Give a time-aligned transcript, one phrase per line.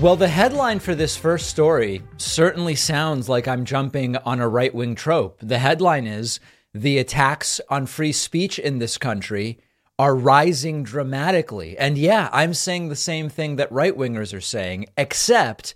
[0.00, 4.74] Well, the headline for this first story certainly sounds like I'm jumping on a right
[4.74, 5.38] wing trope.
[5.40, 6.38] The headline is
[6.74, 9.58] The attacks on free speech in this country
[9.98, 11.78] are rising dramatically.
[11.78, 15.74] And yeah, I'm saying the same thing that right wingers are saying, except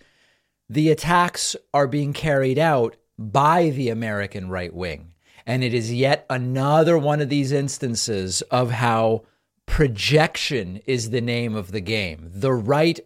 [0.69, 5.13] the attacks are being carried out by the American right wing.
[5.47, 9.23] And it is yet another one of these instances of how
[9.65, 12.29] projection is the name of the game.
[12.35, 13.01] The right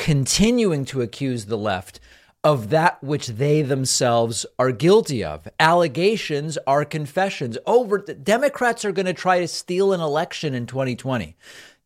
[0.00, 2.00] continuing to accuse the left
[2.42, 5.46] of that which they themselves are guilty of.
[5.60, 7.58] Allegations are confessions.
[7.66, 11.36] Over Democrats are going to try to steal an election in 2020.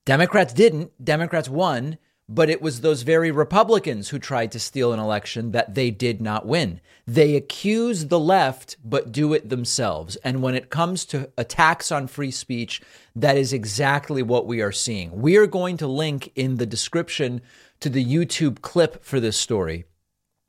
[0.05, 0.92] Democrats didn't.
[1.05, 5.74] Democrats won, but it was those very Republicans who tried to steal an election that
[5.74, 6.81] they did not win.
[7.08, 10.14] They accuse the left, but do it themselves.
[10.22, 12.81] And when it comes to attacks on free speech,
[13.16, 15.20] that is exactly what we are seeing.
[15.20, 17.42] We are going to link in the description
[17.84, 19.84] to the YouTube clip for this story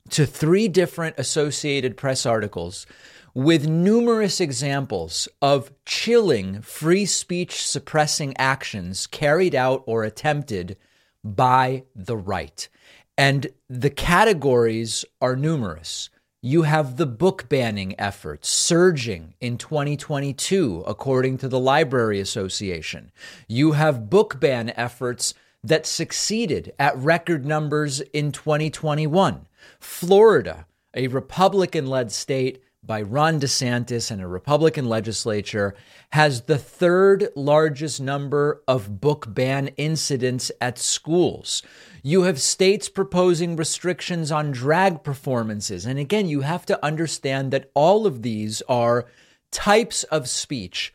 [0.08, 2.86] to three different Associated Press articles
[3.34, 10.78] with numerous examples of chilling free speech suppressing actions carried out or attempted
[11.22, 12.70] by the right.
[13.18, 16.08] And the categories are numerous.
[16.40, 23.12] You have the book banning efforts surging in 2022, according to the Library Association.
[23.46, 25.34] You have book ban efforts
[25.66, 29.46] that succeeded at record numbers in 2021.
[29.80, 35.74] Florida, a Republican led state by Ron DeSantis and a Republican legislature,
[36.12, 41.62] has the third largest number of book ban incidents at schools.
[42.02, 45.84] You have states proposing restrictions on drag performances.
[45.84, 49.06] And again, you have to understand that all of these are
[49.50, 50.94] types of speech,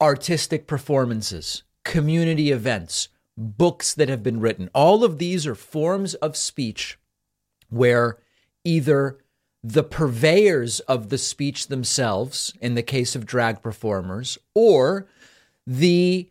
[0.00, 3.08] artistic performances, community events,
[3.40, 4.68] books that have been written.
[4.74, 6.98] All of these are forms of speech
[7.70, 8.18] where
[8.64, 9.18] either
[9.62, 15.06] the purveyors of the speech themselves, in the case of drag performers, or
[15.66, 16.28] the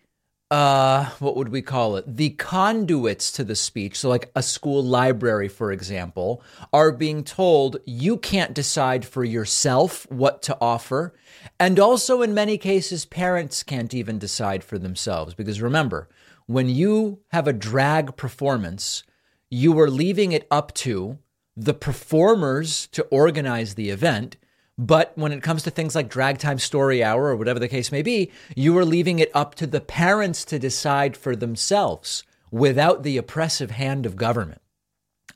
[0.52, 2.18] uh, what would we call it?
[2.18, 6.42] The conduits to the speech, so like a school library, for example,
[6.74, 11.14] are being told you can't decide for yourself what to offer.
[11.60, 15.36] And also, in many cases, parents can't even decide for themselves.
[15.36, 16.10] Because remember,
[16.50, 19.04] when you have a drag performance,
[19.50, 21.20] you are leaving it up to
[21.56, 24.38] the performers to organize the event.
[24.78, 27.92] But when it comes to things like drag time story hour or whatever the case
[27.92, 33.04] may be, you are leaving it up to the parents to decide for themselves without
[33.04, 34.62] the oppressive hand of government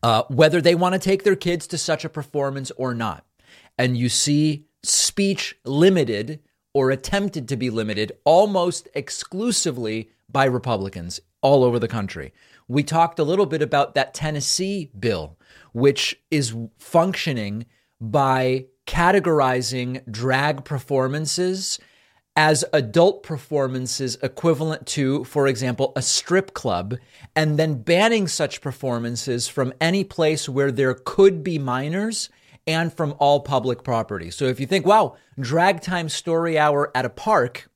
[0.03, 3.25] uh, whether they want to take their kids to such a performance or not.
[3.78, 6.41] And you see speech limited
[6.74, 12.33] or attempted to be limited almost exclusively by Republicans all over the country.
[12.67, 15.38] We talked a little bit about that Tennessee bill,
[15.73, 17.66] which is functioning
[18.01, 21.79] by categorizing drag performances
[22.35, 26.95] as adult performances equivalent to, for example, a strip club,
[27.35, 32.29] and then banning such performances from any place where there could be minors
[32.65, 34.31] and from all public property.
[34.31, 37.69] So if you think, wow, drag time story hour at a park,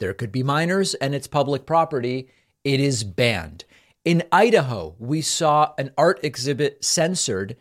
[0.00, 2.28] there could be minors and it's public property.
[2.64, 3.64] It is banned.
[4.04, 7.56] In Idaho, we saw an art exhibit censored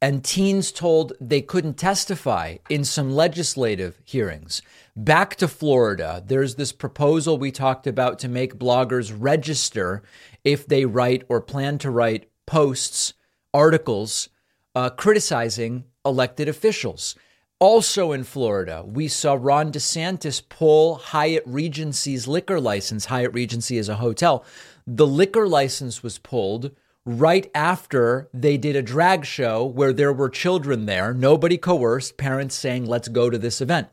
[0.00, 4.60] and teens told they couldn't testify in some legislative hearings.
[4.96, 10.02] Back to Florida, there's this proposal we talked about to make bloggers register
[10.42, 13.14] if they write or plan to write posts,
[13.54, 14.28] articles
[14.74, 17.14] uh, criticizing elected officials.
[17.62, 23.04] Also in Florida, we saw Ron DeSantis pull Hyatt Regency's liquor license.
[23.04, 24.44] Hyatt Regency is a hotel.
[24.84, 26.72] The liquor license was pulled
[27.06, 32.56] right after they did a drag show where there were children there, nobody coerced, parents
[32.56, 33.86] saying, let's go to this event.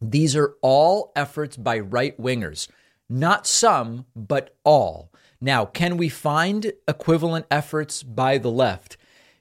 [0.00, 2.68] These are all efforts by right wingers,
[3.10, 5.12] not some, but all.
[5.42, 8.96] Now, can we find equivalent efforts by the left?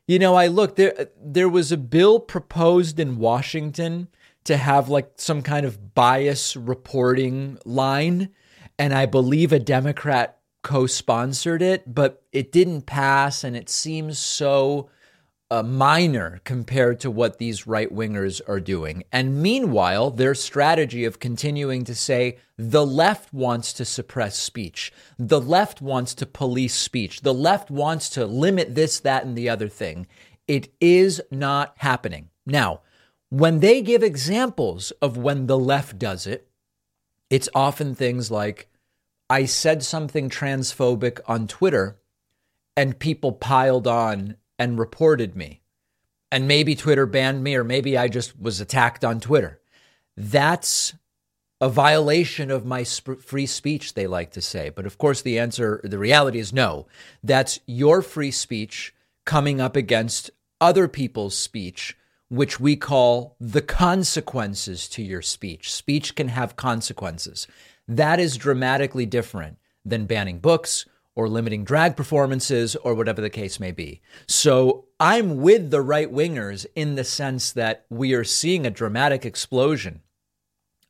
[0.08, 4.10] You know, I looked there there was a bill proposed in Washington
[4.44, 8.30] to have like some kind of bias reporting line
[8.78, 14.90] and I believe a Democrat co-sponsored it, but it didn't pass and it seems so
[15.54, 19.04] uh, minor compared to what these right wingers are doing.
[19.12, 25.40] And meanwhile, their strategy of continuing to say the left wants to suppress speech, the
[25.40, 29.70] left wants to police speech, the left wants to limit this, that, and the other
[29.70, 30.08] thing.
[30.48, 32.30] It is not happening.
[32.48, 32.82] Now,
[33.30, 36.48] when they give examples of when the left does it,
[37.30, 38.70] it's often things like,
[39.30, 42.00] I said something transphobic on Twitter
[42.76, 45.62] and people piled on and reported me.
[46.32, 49.60] And maybe Twitter banned me, or maybe I just was attacked on Twitter.
[50.16, 50.94] That's
[51.60, 54.70] a violation of my sp- free speech, they like to say.
[54.70, 56.88] But of course, the answer, the reality is no.
[57.22, 58.96] That's your free speech
[59.26, 60.32] coming up against
[60.62, 61.98] other people's speech,
[62.30, 65.72] which we call the consequences to your speech.
[65.72, 67.48] Speech can have consequences.
[67.88, 73.60] That is dramatically different than banning books or limiting drag performances or whatever the case
[73.60, 74.02] may be.
[74.28, 79.26] So I'm with the right wingers in the sense that we are seeing a dramatic
[79.26, 80.02] explosion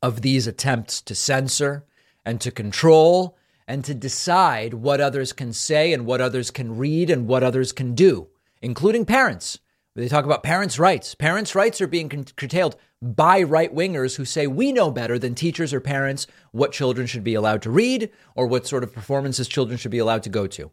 [0.02, 1.84] of these attempts to censor
[2.24, 3.36] and to control
[3.66, 7.72] and to decide what others can say and what others can read and what others
[7.72, 8.28] can do,
[8.60, 9.58] including parents.
[9.96, 11.14] They talk about parents' rights.
[11.14, 15.72] Parents' rights are being curtailed by right wingers who say we know better than teachers
[15.72, 19.78] or parents what children should be allowed to read or what sort of performances children
[19.78, 20.72] should be allowed to go to.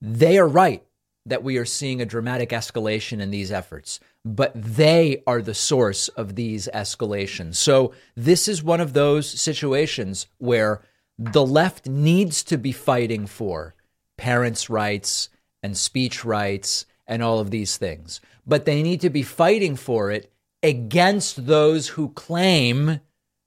[0.00, 0.84] They are right
[1.26, 6.08] that we are seeing a dramatic escalation in these efforts, but they are the source
[6.08, 7.56] of these escalations.
[7.56, 10.82] So, this is one of those situations where
[11.18, 13.74] the left needs to be fighting for
[14.16, 15.28] parents' rights
[15.62, 20.10] and speech rights and all of these things but they need to be fighting for
[20.10, 22.98] it against those who claim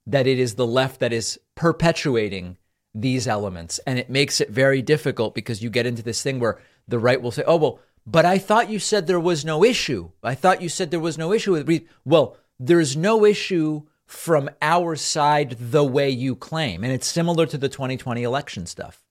[0.08, 2.58] that it is the left that is perpetuating
[2.96, 3.82] these elements.
[3.86, 6.58] And it makes it very difficult because you get into this thing where
[6.88, 10.12] the right will say, oh, well, but I thought you said there was no issue.
[10.24, 14.96] I thought you said there was no issue with Well, there's no issue from our
[14.96, 16.82] side the way you claim.
[16.82, 19.04] And it's similar to the 2020 election stuff.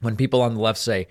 [0.00, 1.06] When people on the left say,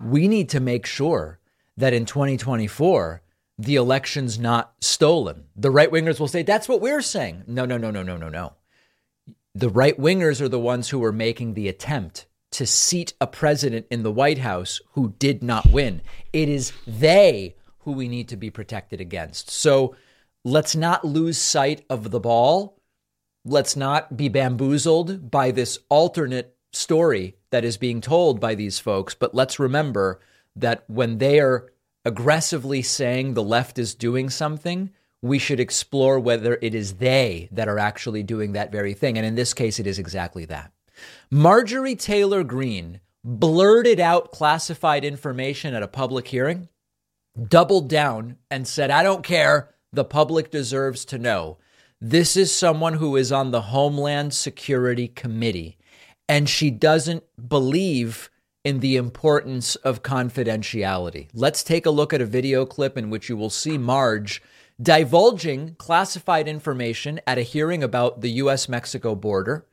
[0.00, 1.38] we need to make sure
[1.76, 3.21] that in 2024,
[3.58, 5.44] the election's not stolen.
[5.56, 7.44] The right wingers will say, that's what we're saying.
[7.46, 8.54] No, no, no, no, no, no, no.
[9.54, 13.86] The right wingers are the ones who are making the attempt to seat a president
[13.90, 16.02] in the White House who did not win.
[16.32, 19.50] It is they who we need to be protected against.
[19.50, 19.96] So
[20.44, 22.78] let's not lose sight of the ball.
[23.44, 29.14] Let's not be bamboozled by this alternate story that is being told by these folks.
[29.14, 30.20] But let's remember
[30.56, 31.72] that when they are
[32.04, 34.90] aggressively saying the left is doing something,
[35.20, 39.16] we should explore whether it is they that are actually doing that very thing.
[39.16, 40.72] And in this case, it is exactly that.
[41.30, 46.68] Marjorie Taylor Greene blurted out classified information at a public hearing,
[47.48, 49.74] doubled down, and said, I don't care.
[49.92, 51.58] The public deserves to know.
[52.00, 55.76] This is someone who is on the Homeland Security Committee,
[56.28, 58.28] and she doesn't believe
[58.64, 61.28] in the importance of confidentiality.
[61.34, 64.42] Let's take a look at a video clip in which you will see Marge
[64.80, 69.66] divulging classified information at a hearing about the US Mexico border.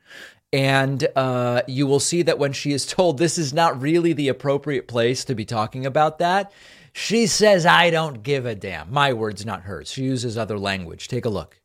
[0.51, 4.30] And uh, you will see that when she is told this is not really the
[4.30, 6.51] appropriate place to be talking about that,
[6.91, 8.91] she says, I don't give a damn.
[8.91, 9.91] My words, not hers.
[9.91, 11.07] She uses other language.
[11.07, 11.59] Take a look.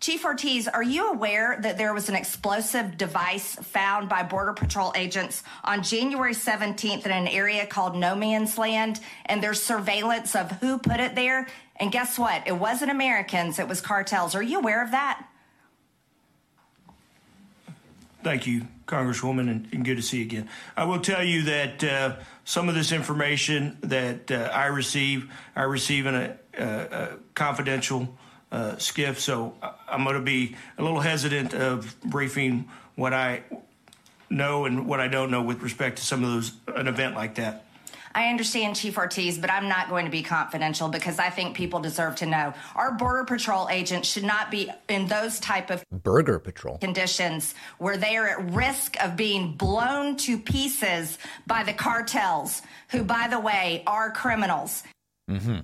[0.00, 4.92] Chief Ortiz, are you aware that there was an explosive device found by Border Patrol
[4.94, 9.00] agents on January 17th in an area called No Man's Land?
[9.24, 11.46] And there's surveillance of who put it there.
[11.76, 12.46] And guess what?
[12.46, 14.34] It wasn't Americans, it was cartels.
[14.34, 15.26] Are you aware of that?
[18.22, 20.48] Thank you, Congresswoman, and, and good to see you again.
[20.76, 25.62] I will tell you that uh, some of this information that uh, I receive, I
[25.62, 28.16] receive in a, a confidential
[28.56, 29.18] uh, SCIF.
[29.18, 29.54] So
[29.86, 33.42] I'm going to be a little hesitant of briefing what I
[34.30, 37.34] know and what I don't know with respect to some of those an event like
[37.34, 37.64] that.
[38.14, 41.80] I understand, Chief Ortiz, but I'm not going to be confidential because I think people
[41.80, 42.54] deserve to know.
[42.74, 47.98] Our Border Patrol agents should not be in those type of Burger Patrol conditions where
[47.98, 53.38] they are at risk of being blown to pieces by the cartels, who, by the
[53.38, 54.82] way, are criminals.
[55.30, 55.58] Mm-hmm.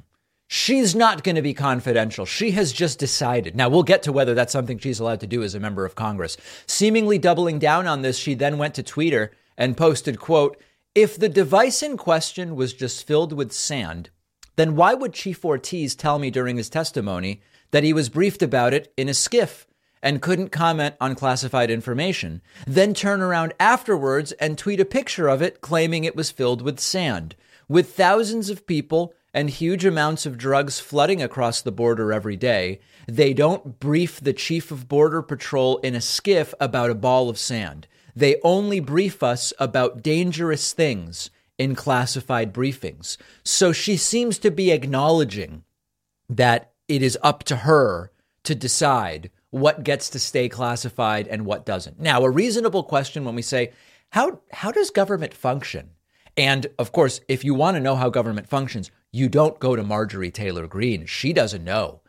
[0.55, 2.27] She's not going to be confidential.
[2.27, 3.57] She has just decided.
[3.57, 5.95] Now, we'll get to whether that's something she's allowed to do as a member of
[5.95, 6.37] Congress.
[6.67, 10.61] Seemingly doubling down on this, she then went to Twitter and posted, quote,
[10.95, 14.11] if the device in question was just filled with sand,
[14.57, 17.41] then why would Chief Ortiz tell me during his testimony
[17.71, 19.65] that he was briefed about it in a SCIF
[20.03, 25.41] and couldn't comment on classified information, then turn around afterwards and tweet a picture of
[25.41, 27.37] it claiming it was filled with sand?
[27.71, 32.81] With thousands of people and huge amounts of drugs flooding across the border every day,
[33.07, 37.39] they don't brief the chief of Border Patrol in a SCIF about a ball of
[37.39, 37.87] sand.
[38.15, 43.17] They only brief us about dangerous things in classified briefings.
[43.45, 45.65] So she seems to be acknowledging
[46.29, 48.11] that it is up to her
[48.45, 52.01] to decide what gets to stay classified and what doesn't.
[52.01, 53.73] Now, a reasonable question when we say,
[54.11, 55.91] how, how does government function?
[56.37, 59.83] And of course, if you want to know how government functions, you don't go to
[59.83, 61.07] Marjorie Taylor Greene.
[61.07, 62.01] She doesn't know.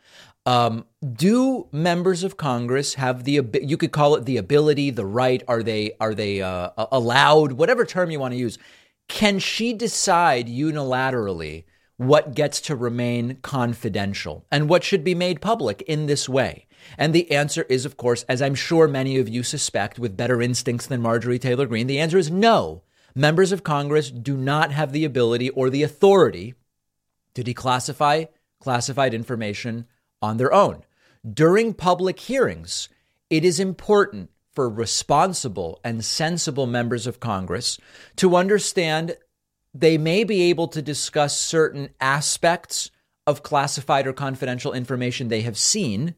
[0.46, 5.42] Um, do members of Congress have the you could call it the ability, the right?
[5.48, 7.52] Are they are they uh, allowed?
[7.52, 8.58] Whatever term you want to use,
[9.08, 11.64] can she decide unilaterally
[11.96, 16.66] what gets to remain confidential and what should be made public in this way?
[16.98, 20.42] And the answer is, of course, as I'm sure many of you suspect with better
[20.42, 22.82] instincts than Marjorie Taylor Greene, the answer is no.
[23.14, 26.54] Members of Congress do not have the ability or the authority
[27.34, 28.28] to declassify
[28.60, 29.86] classified information
[30.22, 30.84] on their own.
[31.28, 32.88] During public hearings,
[33.30, 37.78] it is important for responsible and sensible members of Congress
[38.16, 39.16] to understand
[39.74, 42.90] they may be able to discuss certain aspects
[43.26, 46.14] of classified or confidential information they have seen,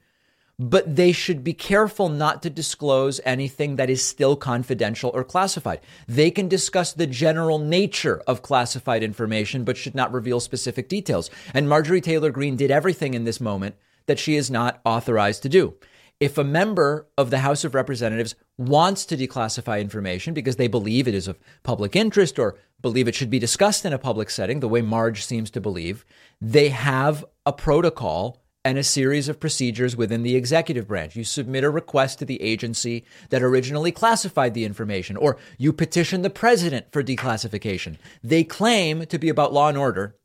[0.58, 5.80] but they should be careful not to disclose anything that is still confidential or classified.
[6.08, 11.30] They can discuss the general nature of classified information, but should not reveal specific details.
[11.52, 15.48] And Marjorie Taylor Greene did everything in this moment that she is not authorized to
[15.48, 15.74] do.
[16.18, 21.06] If a member of the House of Representatives wants to declassify information because they believe
[21.06, 24.60] it is of public interest or believe it should be discussed in a public setting,
[24.60, 26.06] the way Marge seems to believe,
[26.40, 31.14] they have a protocol and a series of procedures within the executive branch.
[31.14, 36.22] You submit a request to the agency that originally classified the information, or you petition
[36.22, 37.96] the president for declassification.
[38.24, 40.16] They claim to be about law and order.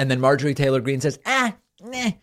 [0.00, 2.14] And then Marjorie Taylor Greene says, ah, meh,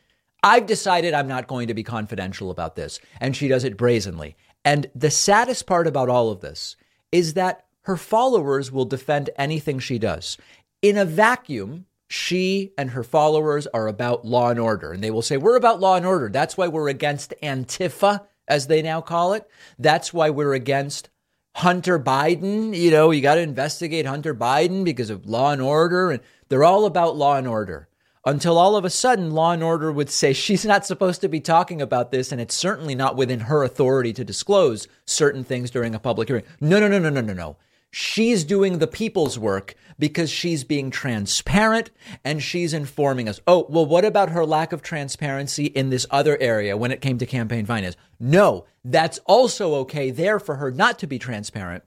[0.43, 2.99] I've decided I'm not going to be confidential about this.
[3.21, 4.35] And she does it brazenly.
[4.65, 6.75] And the saddest part about all of this
[7.13, 10.37] is that her followers will defend anything she does.
[10.81, 14.91] In a vacuum, she and her followers are about law and order.
[14.91, 16.29] And they will say, We're about law and order.
[16.29, 19.47] That's why we're against Antifa, as they now call it.
[19.77, 21.09] That's why we're against
[21.55, 22.75] Hunter Biden.
[22.75, 26.11] You know, you got to investigate Hunter Biden because of law and order.
[26.11, 27.89] And they're all about law and order
[28.27, 31.39] until all of a sudden Law and Order would say she's not supposed to be
[31.39, 35.95] talking about this, and it's certainly not within her authority to disclose certain things during
[35.95, 36.43] a public hearing.
[36.59, 37.57] No, no, no, no, no, no, no.
[37.91, 41.89] She's doing the people's work because she's being transparent
[42.23, 43.39] and she's informing us.
[43.47, 47.17] Oh, well, what about her lack of transparency in this other area when it came
[47.17, 47.95] to campaign finance?
[48.19, 51.83] No, that's also okay there for her not to be transparent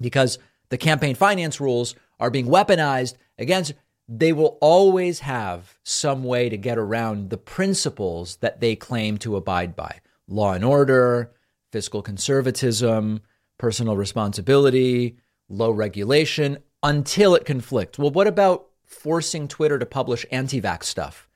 [0.00, 3.72] because the campaign finance rules are being weaponized against
[4.12, 9.36] they will always have some way to get around the principles that they claim to
[9.36, 11.30] abide by law and order,
[11.70, 13.20] fiscal conservatism,
[13.56, 15.16] personal responsibility,
[15.50, 17.98] low regulation until it conflicts.
[17.98, 21.28] Well, what about forcing Twitter to publish anti vax stuff?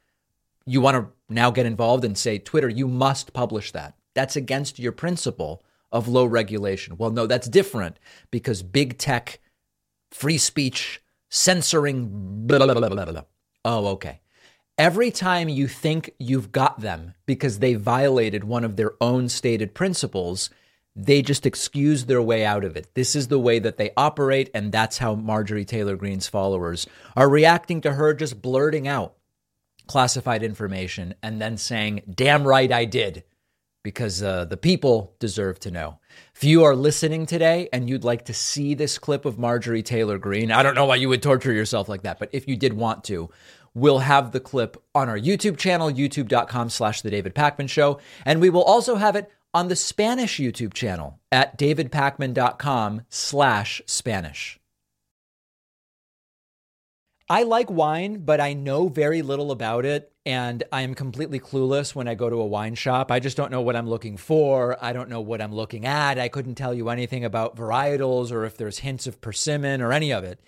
[0.64, 3.94] You want to now get involved and say, Twitter, you must publish that.
[4.14, 6.97] That's against your principle of low regulation.
[6.97, 7.99] Well, no, that's different
[8.30, 9.40] because big tech,
[10.11, 13.23] free speech, censoring blah, blah, blah.
[13.64, 14.21] Oh, okay.
[14.76, 19.75] Every time you think you've got them because they violated one of their own stated
[19.75, 20.50] principles,
[20.96, 22.94] they just excuse their way out of it.
[22.94, 26.86] This is the way that they operate, and that's how Marjorie Taylor Greene's followers
[27.16, 29.14] are reacting to her just blurting out
[29.86, 33.24] classified information and then saying, damn right I did
[33.82, 35.98] because uh, the people deserve to know.
[36.34, 40.16] If you are listening today and you'd like to see this clip of Marjorie Taylor
[40.16, 42.72] Greene, I don't know why you would torture yourself like that, but if you did
[42.72, 43.28] want to,
[43.74, 48.00] we'll have the clip on our YouTube channel, youtube.com slash The David Pakman Show.
[48.24, 54.58] And we will also have it on the Spanish YouTube channel at davidpakman.com slash Spanish.
[57.30, 60.12] I like wine, but I know very little about it.
[60.26, 63.11] And I am completely clueless when I go to a wine shop.
[63.11, 64.76] I just don't know what I'm looking for.
[64.82, 66.18] I don't know what I'm looking at.
[66.18, 70.12] I couldn't tell you anything about varietals or if there's hints of persimmon or any
[70.12, 70.40] of it.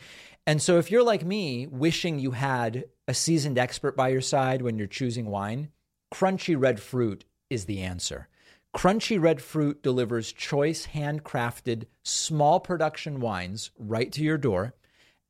[0.47, 4.63] And so, if you're like me, wishing you had a seasoned expert by your side
[4.63, 5.71] when you're choosing wine,
[6.15, 8.29] Crunchy Red Fruit is the answer.
[8.77, 14.75] Crunchy Red Fruit delivers choice, handcrafted, small production wines right to your door.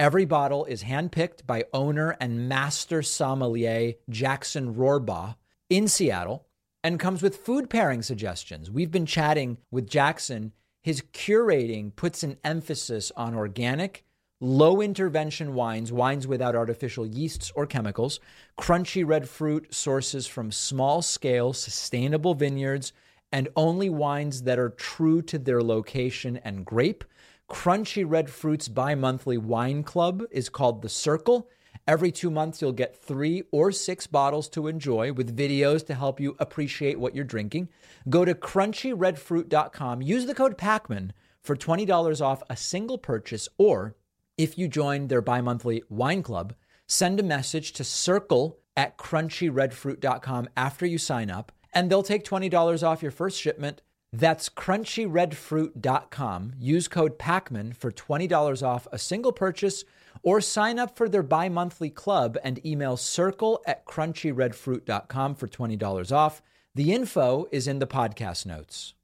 [0.00, 5.36] Every bottle is handpicked by owner and master sommelier Jackson Rohrbaugh
[5.70, 6.48] in Seattle
[6.82, 8.68] and comes with food pairing suggestions.
[8.68, 10.50] We've been chatting with Jackson.
[10.82, 14.04] His curating puts an emphasis on organic,
[14.40, 18.18] low intervention wines, wines without artificial yeasts or chemicals,
[18.58, 22.92] crunchy red fruit sources from small scale, sustainable vineyards,
[23.37, 27.05] and only wines that are true to their location and grape.
[27.50, 31.47] Crunchy Red Fruit's bi monthly wine club is called The Circle.
[31.87, 36.19] Every two months, you'll get three or six bottles to enjoy with videos to help
[36.19, 37.69] you appreciate what you're drinking.
[38.09, 41.11] Go to crunchyredfruit.com, use the code PAKMAN
[41.43, 43.97] for $20 off a single purchase, or
[44.38, 46.55] If you join their bi monthly wine club,
[46.87, 52.83] send a message to circle at crunchyredfruit.com after you sign up, and they'll take $20
[52.83, 53.83] off your first shipment.
[54.11, 56.52] That's crunchyredfruit.com.
[56.59, 59.85] Use code PAKMAN for $20 off a single purchase
[60.23, 66.12] or sign up for their bi monthly club and email circle at crunchyredfruit.com for $20
[66.12, 66.40] off.
[66.75, 68.95] The info is in the podcast notes.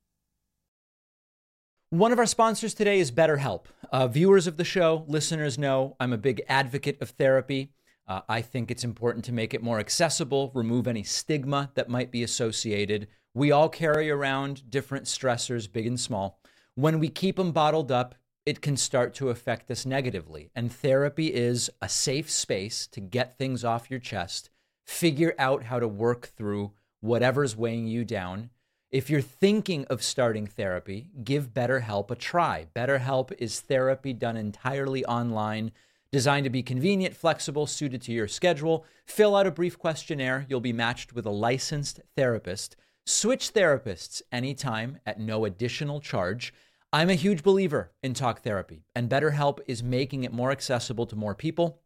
[1.90, 3.66] One of our sponsors today is BetterHelp.
[3.92, 7.74] Uh, viewers of the show, listeners know I'm a big advocate of therapy.
[8.12, 12.10] Uh, I think it's important to make it more accessible, remove any stigma that might
[12.10, 13.08] be associated.
[13.32, 16.38] We all carry around different stressors, big and small.
[16.74, 18.14] When we keep them bottled up,
[18.44, 20.50] it can start to affect us negatively.
[20.54, 24.50] And therapy is a safe space to get things off your chest,
[24.86, 28.50] figure out how to work through whatever's weighing you down
[28.92, 32.66] if you're thinking of starting therapy, give BetterHelp a try.
[32.76, 35.72] BetterHelp is therapy done entirely online,
[36.12, 38.84] designed to be convenient, flexible, suited to your schedule.
[39.06, 40.46] Fill out a brief questionnaire.
[40.48, 42.76] You'll be matched with a licensed therapist.
[43.06, 46.52] Switch therapists anytime at no additional charge.
[46.92, 51.16] I'm a huge believer in talk therapy, and BetterHelp is making it more accessible to
[51.16, 51.80] more people.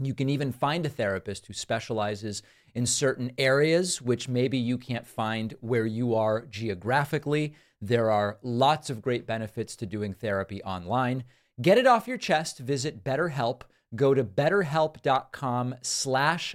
[0.00, 2.42] You can even find a therapist who specializes
[2.74, 7.54] in certain areas, which maybe you can't find where you are geographically.
[7.80, 11.24] There are lots of great benefits to doing therapy online.
[11.60, 12.58] Get it off your chest.
[12.58, 13.62] Visit BetterHelp.
[13.94, 16.54] Go to betterhelp.com slash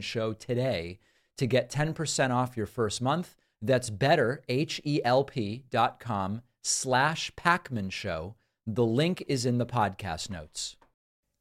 [0.00, 0.98] Show today
[1.36, 3.36] to get 10% off your first month.
[3.60, 8.34] That's better, H-E-L-P dot com slash Pakman Show.
[8.66, 10.76] The link is in the podcast notes.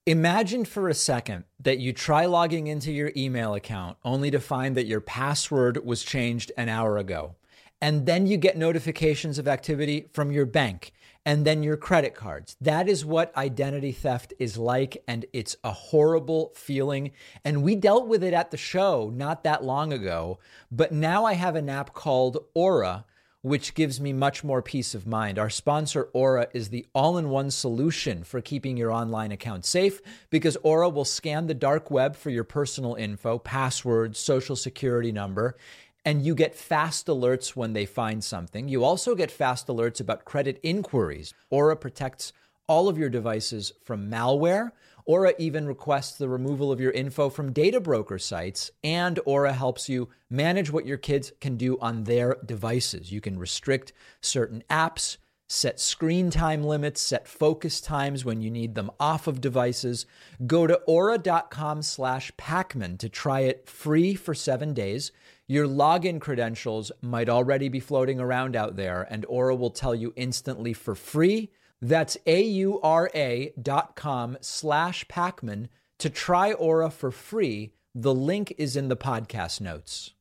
[0.05, 4.75] Imagine for a second that you try logging into your email account only to find
[4.75, 7.35] that your password was changed an hour ago.
[7.79, 10.91] And then you get notifications of activity from your bank
[11.25, 12.55] and then your credit cards.
[12.59, 15.03] That is what identity theft is like.
[15.07, 17.11] And it's a horrible feeling.
[17.45, 20.39] And we dealt with it at the show not that long ago.
[20.71, 23.05] But now I have an app called Aura
[23.41, 25.39] which gives me much more peace of mind.
[25.39, 29.99] Our sponsor, Aura, is the all in one solution for keeping your online account safe
[30.29, 35.57] because Aura will scan the dark web for your personal info, passwords, social security number,
[36.05, 38.67] and you get fast alerts when they find something.
[38.67, 41.33] You also get fast alerts about credit inquiries.
[41.49, 42.33] Aura protects
[42.67, 44.71] all of your devices from malware
[45.05, 49.89] Aura even requests the removal of your info from data broker sites, and Aura helps
[49.89, 53.11] you manage what your kids can do on their devices.
[53.11, 58.75] You can restrict certain apps, set screen time limits, set focus times when you need
[58.75, 60.05] them off of devices.
[60.45, 65.11] Go to aura.com slash Pakman to try it free for seven days.
[65.47, 70.13] Your login credentials might already be floating around out there, and Aura will tell you
[70.15, 71.51] instantly for free
[71.81, 77.73] that's A-U-R-A dot com slash Pakman to try Aura for free.
[77.95, 80.13] The link is in the podcast notes.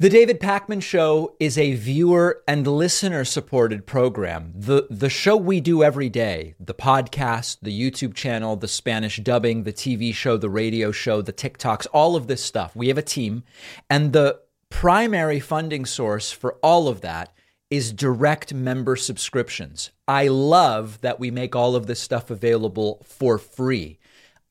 [0.00, 4.52] The David Pakman Show is a viewer and listener supported program.
[4.54, 9.64] The, the show we do every day, the podcast, the YouTube channel, the Spanish dubbing,
[9.64, 12.76] the TV show, the radio show, the TikToks, all of this stuff.
[12.76, 13.42] We have a team.
[13.90, 14.38] And the
[14.70, 17.34] primary funding source for all of that
[17.68, 19.90] is direct member subscriptions.
[20.06, 23.98] I love that we make all of this stuff available for free.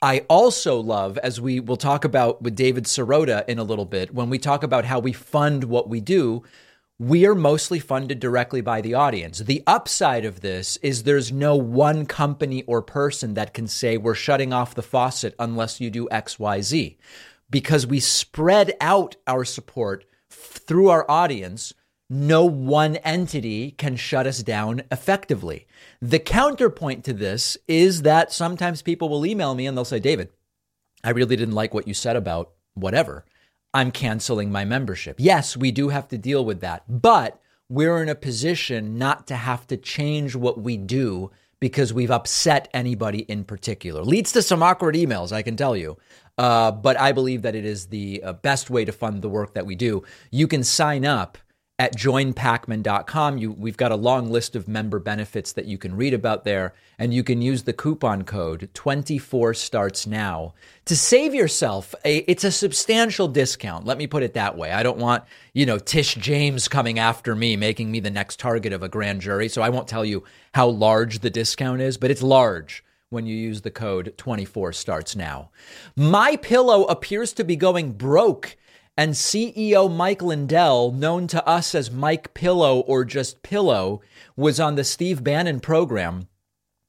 [0.01, 4.13] I also love, as we will talk about with David Sirota in a little bit,
[4.13, 6.43] when we talk about how we fund what we do,
[6.99, 9.39] we are mostly funded directly by the audience.
[9.39, 14.13] The upside of this is there's no one company or person that can say we're
[14.13, 16.97] shutting off the faucet unless you do XYZ
[17.49, 21.73] because we spread out our support through our audience
[22.09, 25.67] no one entity can shut us down effectively.
[26.01, 30.29] The counterpoint to this is that sometimes people will email me and they'll say, David,
[31.03, 33.25] I really didn't like what you said about whatever.
[33.73, 35.17] I'm canceling my membership.
[35.19, 39.35] Yes, we do have to deal with that, but we're in a position not to
[39.35, 44.03] have to change what we do because we've upset anybody in particular.
[44.03, 45.97] Leads to some awkward emails, I can tell you.
[46.37, 49.55] Uh, but I believe that it is the uh, best way to fund the work
[49.55, 50.03] that we do.
[50.31, 51.37] You can sign up
[51.79, 53.37] at joinpakman.com.
[53.37, 56.73] You, we've got a long list of member benefits that you can read about there,
[56.97, 60.53] and you can use the coupon code 24 starts now
[60.85, 61.93] to save yourself.
[62.03, 63.85] A, it's a substantial discount.
[63.85, 64.71] Let me put it that way.
[64.71, 68.73] I don't want, you know, Tish James coming after me, making me the next target
[68.73, 69.47] of a grand jury.
[69.47, 70.23] So I won't tell you
[70.55, 75.15] how large the discount is, but it's large when you use the code 24 starts
[75.15, 75.49] now.
[75.95, 78.57] My pillow appears to be going broke
[78.97, 84.01] and CEO Mike Lindell, known to us as Mike Pillow or just Pillow,
[84.35, 86.27] was on the Steve Bannon program.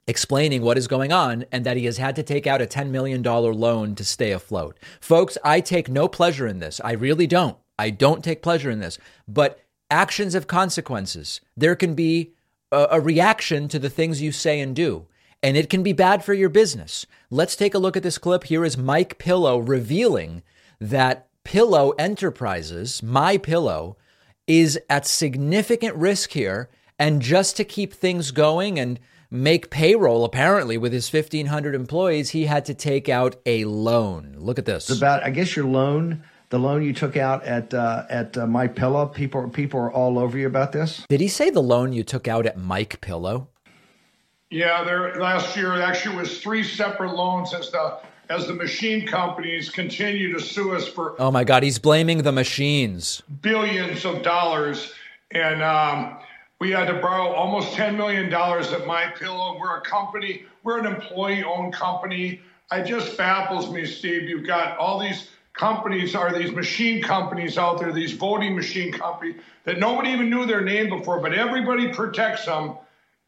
[0.07, 2.89] explaining what is going on and that he has had to take out a $10
[2.89, 4.79] million loan to stay afloat.
[5.03, 6.81] Folks, I take no pleasure in this.
[6.83, 7.59] I really don't.
[7.79, 8.99] I don't take pleasure in this.
[9.29, 11.43] But actions have consequences.
[11.59, 12.33] There can be
[12.73, 15.07] a, a reaction to the things you say and do
[15.43, 17.07] and it can be bad for your business.
[17.31, 18.45] Let's take a look at this clip.
[18.45, 20.43] Here is Mike Pillow revealing
[20.81, 23.97] that Pillow Enterprises, My Pillow,
[24.47, 26.69] is at significant risk here.
[26.99, 32.45] And just to keep things going and make payroll, apparently, with his 1,500 employees, he
[32.45, 34.35] had to take out a loan.
[34.37, 34.91] Look at this.
[34.91, 36.23] It's about, I guess, your loan.
[36.51, 40.19] The loan you took out at uh, at uh, My Pillow, people people are all
[40.19, 41.07] over you about this.
[41.09, 43.49] Did he say the loan you took out at Mike Pillow?
[44.51, 49.71] Yeah, there last year actually was three separate loans as the as the machine companies
[49.71, 51.21] continue to sue us for.
[51.21, 53.23] Oh my God, he's blaming the machines.
[53.43, 54.93] Billions of dollars,
[55.31, 56.19] and um,
[56.61, 59.59] we had to borrow almost ten million dollars at My Pillow.
[59.59, 60.45] We're a company.
[60.63, 62.41] We're an employee-owned company.
[62.71, 64.29] It just baffles me, Steve.
[64.29, 69.37] You've got all these companies are these machine companies out there, these voting machine companies
[69.65, 72.77] that nobody even knew their name before, but everybody protects them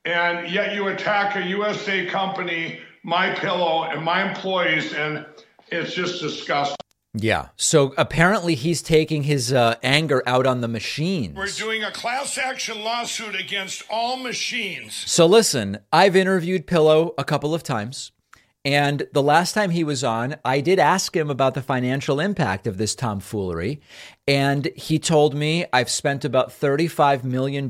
[0.05, 5.27] and yet you attack a USA company, my pillow, and my employees, and
[5.69, 6.77] it's just disgusting.
[7.13, 7.49] Yeah.
[7.57, 11.37] So apparently he's taking his uh, anger out on the machines.
[11.37, 14.95] We're doing a class action lawsuit against all machines.
[14.95, 18.13] So listen, I've interviewed Pillow a couple of times.
[18.65, 22.67] And the last time he was on, I did ask him about the financial impact
[22.67, 23.81] of this tomfoolery.
[24.29, 27.69] And he told me I've spent about $35 million.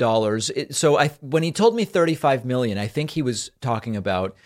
[0.72, 4.36] So I, when he told me 35 million, I think he was talking about,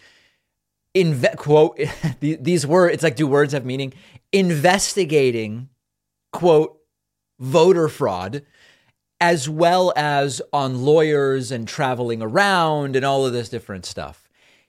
[0.94, 1.78] inve- quote,
[2.20, 3.92] these words, it's like, do words have meaning?
[4.32, 5.68] Investigating,
[6.32, 6.78] quote,
[7.38, 8.42] voter fraud
[9.20, 14.24] as well as on lawyers and traveling around and all of this different stuff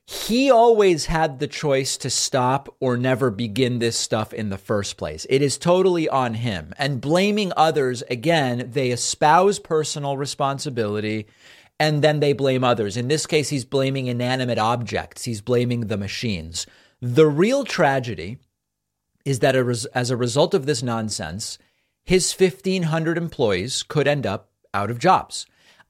[0.08, 4.98] he always had the choice to stop or never begin this stuff in the first
[4.98, 5.26] place.
[5.30, 6.74] It is totally on him.
[6.78, 11.26] And blaming others, again, they espouse personal responsibility
[11.80, 12.98] and then they blame others.
[12.98, 16.66] In this case, he's blaming inanimate objects, he's blaming the machines.
[17.02, 18.38] The real tragedy
[19.26, 21.58] is that as a result of this nonsense,
[22.04, 25.46] his 1,500 employees could end up out of jobs.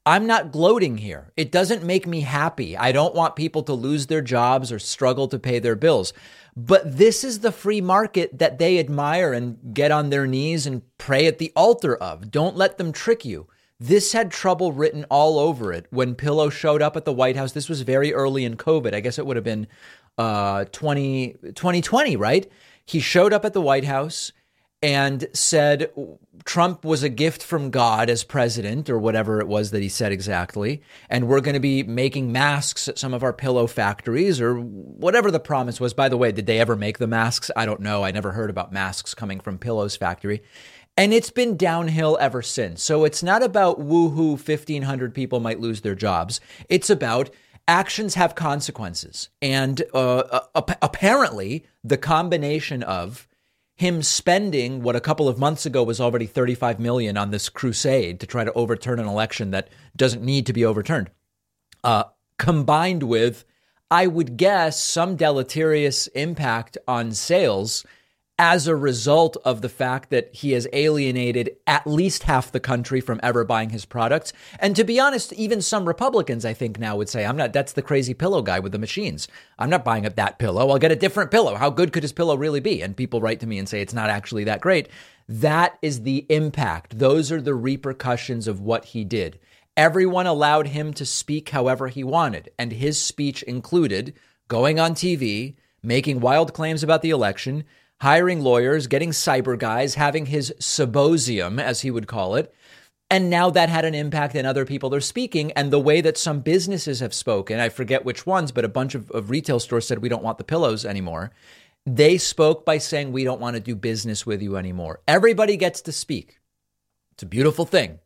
[0.06, 1.32] I'm not gloating here.
[1.36, 2.76] It doesn't make me happy.
[2.76, 6.12] I don't want people to lose their jobs or struggle to pay their bills.
[6.56, 10.82] But this is the free market that they admire and get on their knees and
[10.96, 12.30] pray at the altar of.
[12.30, 13.48] Don't let them trick you.
[13.78, 17.52] This had trouble written all over it when Pillow showed up at the White House.
[17.52, 18.94] This was very early in COVID.
[18.94, 19.66] I guess it would have been
[20.16, 22.50] uh, 20, 2020, right?
[22.86, 24.32] He showed up at the White House
[24.82, 25.90] and said
[26.44, 30.12] Trump was a gift from God as president, or whatever it was that he said
[30.12, 30.82] exactly.
[31.08, 35.30] And we're going to be making masks at some of our pillow factories, or whatever
[35.30, 35.94] the promise was.
[35.94, 37.50] By the way, did they ever make the masks?
[37.56, 38.04] I don't know.
[38.04, 40.42] I never heard about masks coming from Pillow's factory.
[40.96, 42.82] And it's been downhill ever since.
[42.82, 46.40] So it's not about woohoo, 1,500 people might lose their jobs.
[46.68, 47.30] It's about
[47.68, 49.28] actions have consequences.
[49.42, 53.28] And uh, apparently, the combination of
[53.76, 58.18] him spending what a couple of months ago was already 35 million on this crusade
[58.20, 61.10] to try to overturn an election that doesn't need to be overturned
[61.84, 62.04] uh,
[62.38, 63.44] combined with
[63.90, 67.84] i would guess some deleterious impact on sales
[68.38, 73.00] as a result of the fact that he has alienated at least half the country
[73.00, 74.32] from ever buying his products.
[74.58, 77.72] And to be honest, even some Republicans, I think, now would say, I'm not, that's
[77.72, 79.26] the crazy pillow guy with the machines.
[79.58, 80.68] I'm not buying up that pillow.
[80.68, 81.54] I'll get a different pillow.
[81.54, 82.82] How good could his pillow really be?
[82.82, 84.90] And people write to me and say it's not actually that great.
[85.28, 86.98] That is the impact.
[86.98, 89.38] Those are the repercussions of what he did.
[89.78, 92.50] Everyone allowed him to speak however he wanted.
[92.58, 94.14] And his speech included
[94.48, 97.64] going on TV, making wild claims about the election
[98.00, 102.54] hiring lawyers, getting cyber guys, having his symposium, as he would call it.
[103.08, 106.18] And now that had an impact in other people they're speaking and the way that
[106.18, 107.60] some businesses have spoken.
[107.60, 110.38] I forget which ones, but a bunch of, of retail stores said, we don't want
[110.38, 111.30] the pillows anymore.
[111.86, 115.00] They spoke by saying, we don't want to do business with you anymore.
[115.06, 116.40] Everybody gets to speak.
[117.12, 118.00] It's a beautiful thing.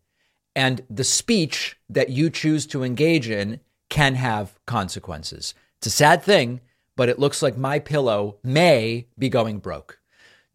[0.55, 5.55] And the speech that you choose to engage in can have consequences.
[5.79, 6.61] It's a sad thing,
[7.01, 9.99] but it looks like my pillow may be going broke.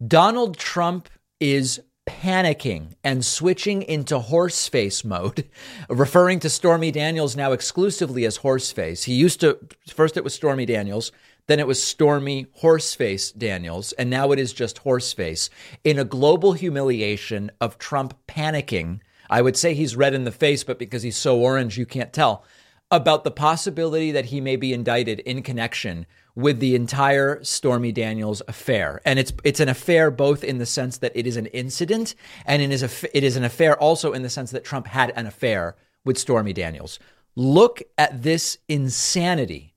[0.06, 1.08] Donald Trump
[1.40, 5.50] is panicking and switching into horseface mode,
[5.88, 9.02] referring to Stormy Daniels now exclusively as horseface.
[9.02, 11.10] He used to, first it was Stormy Daniels,
[11.48, 15.50] then it was Stormy Horseface Daniels, and now it is just Horseface.
[15.82, 20.62] In a global humiliation of Trump panicking, I would say he's red in the face,
[20.62, 22.44] but because he's so orange, you can't tell
[22.88, 26.06] about the possibility that he may be indicted in connection
[26.36, 29.00] with the entire Stormy Daniels affair.
[29.04, 32.62] And it's it's an affair both in the sense that it is an incident and
[32.62, 35.26] it is a, it is an affair also in the sense that Trump had an
[35.26, 36.98] affair with Stormy Daniels.
[37.34, 39.74] Look at this insanity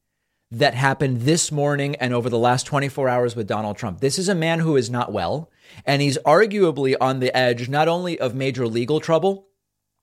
[0.51, 3.99] that happened this morning and over the last 24 hours with Donald Trump.
[3.99, 5.49] This is a man who is not well,
[5.85, 9.47] and he's arguably on the edge not only of major legal trouble,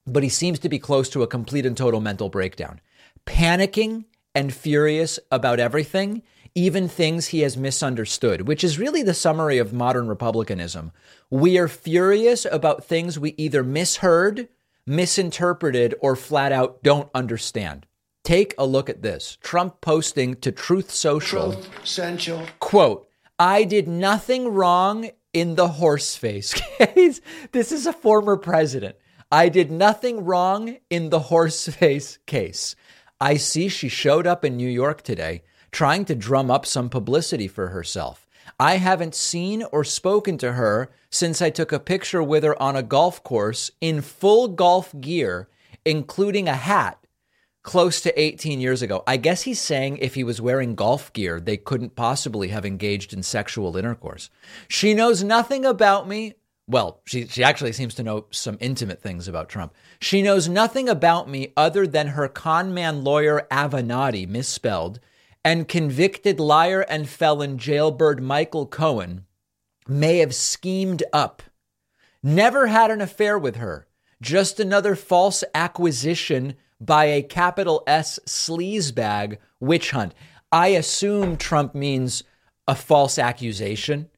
[0.06, 2.80] but he seems to be close to a complete and total mental breakdown.
[3.26, 6.22] Panicking and furious about everything,
[6.56, 10.90] even things he has misunderstood, which is really the summary of modern republicanism.
[11.30, 14.48] We are furious about things we either misheard,
[14.86, 17.86] misinterpreted, or flat out don't understand.
[18.24, 19.36] Take a look at this.
[19.42, 21.52] Trump posting to Truth Social.
[21.52, 22.42] Truth Central.
[22.58, 23.06] Quote,
[23.38, 27.20] I did nothing wrong in the horse face case.
[27.52, 28.96] this is a former president.
[29.30, 32.74] I did nothing wrong in the horse face case.
[33.20, 37.48] I see she showed up in New York today trying to drum up some publicity
[37.48, 38.26] for herself.
[38.58, 42.76] I haven't seen or spoken to her since I took a picture with her on
[42.76, 45.48] a golf course in full golf gear,
[45.84, 47.06] including a hat
[47.66, 49.02] close to 18 years ago.
[49.06, 53.12] I guess he's saying if he was wearing golf gear, they couldn't possibly have engaged
[53.12, 54.30] in sexual intercourse.
[54.68, 56.34] She knows nothing about me.
[56.68, 59.74] Well, she, she actually seems to know some intimate things about Trump.
[60.00, 65.00] She knows nothing about me other than her conman lawyer Avenatti, misspelled,
[65.46, 69.24] and convicted liar and felon jailbird Michael Cohen
[69.86, 71.40] may have schemed up.
[72.20, 73.86] Never had an affair with her.
[74.20, 80.14] Just another false acquisition by a capital S sleazebag witch hunt.
[80.50, 82.24] I assume Trump means
[82.66, 84.08] a false accusation,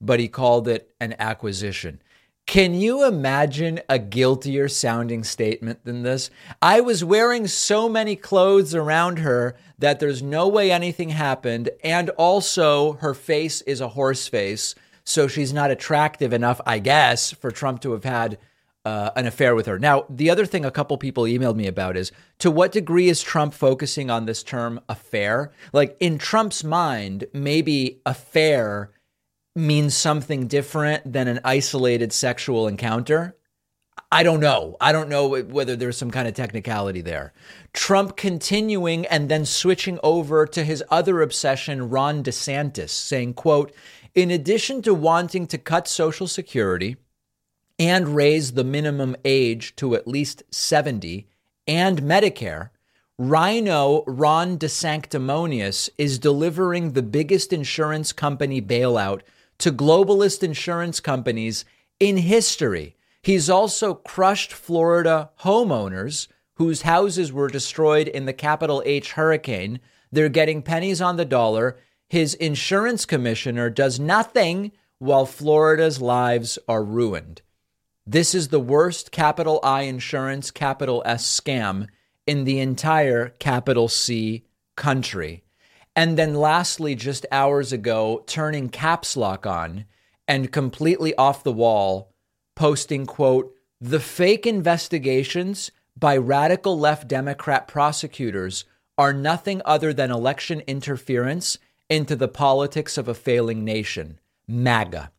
[0.00, 2.00] but he called it an acquisition.
[2.46, 6.30] Can you imagine a guiltier sounding statement than this?
[6.62, 11.70] I was wearing so many clothes around her that there's no way anything happened.
[11.82, 14.76] And also, her face is a horse face.
[15.02, 18.38] So she's not attractive enough, I guess, for Trump to have had
[18.84, 19.80] uh, an affair with her.
[19.80, 23.22] Now, the other thing a couple people emailed me about is to what degree is
[23.22, 25.50] Trump focusing on this term affair?
[25.72, 28.92] Like in Trump's mind, maybe affair
[29.56, 33.36] means something different than an isolated sexual encounter.
[34.12, 34.76] I don't know.
[34.80, 37.32] I don't know whether there's some kind of technicality there.
[37.72, 43.74] Trump continuing and then switching over to his other obsession, Ron DeSantis, saying, quote,
[44.14, 46.96] in addition to wanting to cut Social Security,
[47.78, 51.28] and raise the minimum age to at least 70
[51.66, 52.70] and Medicare,
[53.18, 59.22] RINO Ron DeSanctimonious is delivering the biggest insurance company bailout
[59.58, 61.64] to globalist insurance companies
[61.98, 62.96] in history.
[63.22, 69.80] He's also crushed Florida homeowners whose houses were destroyed in the capital H hurricane.
[70.10, 71.78] They're getting pennies on the dollar.
[72.08, 77.42] His insurance commissioner does nothing while Florida's lives are ruined.
[78.06, 81.88] This is the worst capital I insurance, capital S scam
[82.26, 85.42] in the entire capital C country.
[85.96, 89.86] And then, lastly, just hours ago, turning caps lock on
[90.28, 92.12] and completely off the wall,
[92.54, 98.66] posting, quote, the fake investigations by radical left Democrat prosecutors
[98.98, 104.20] are nothing other than election interference into the politics of a failing nation.
[104.46, 105.10] MAGA.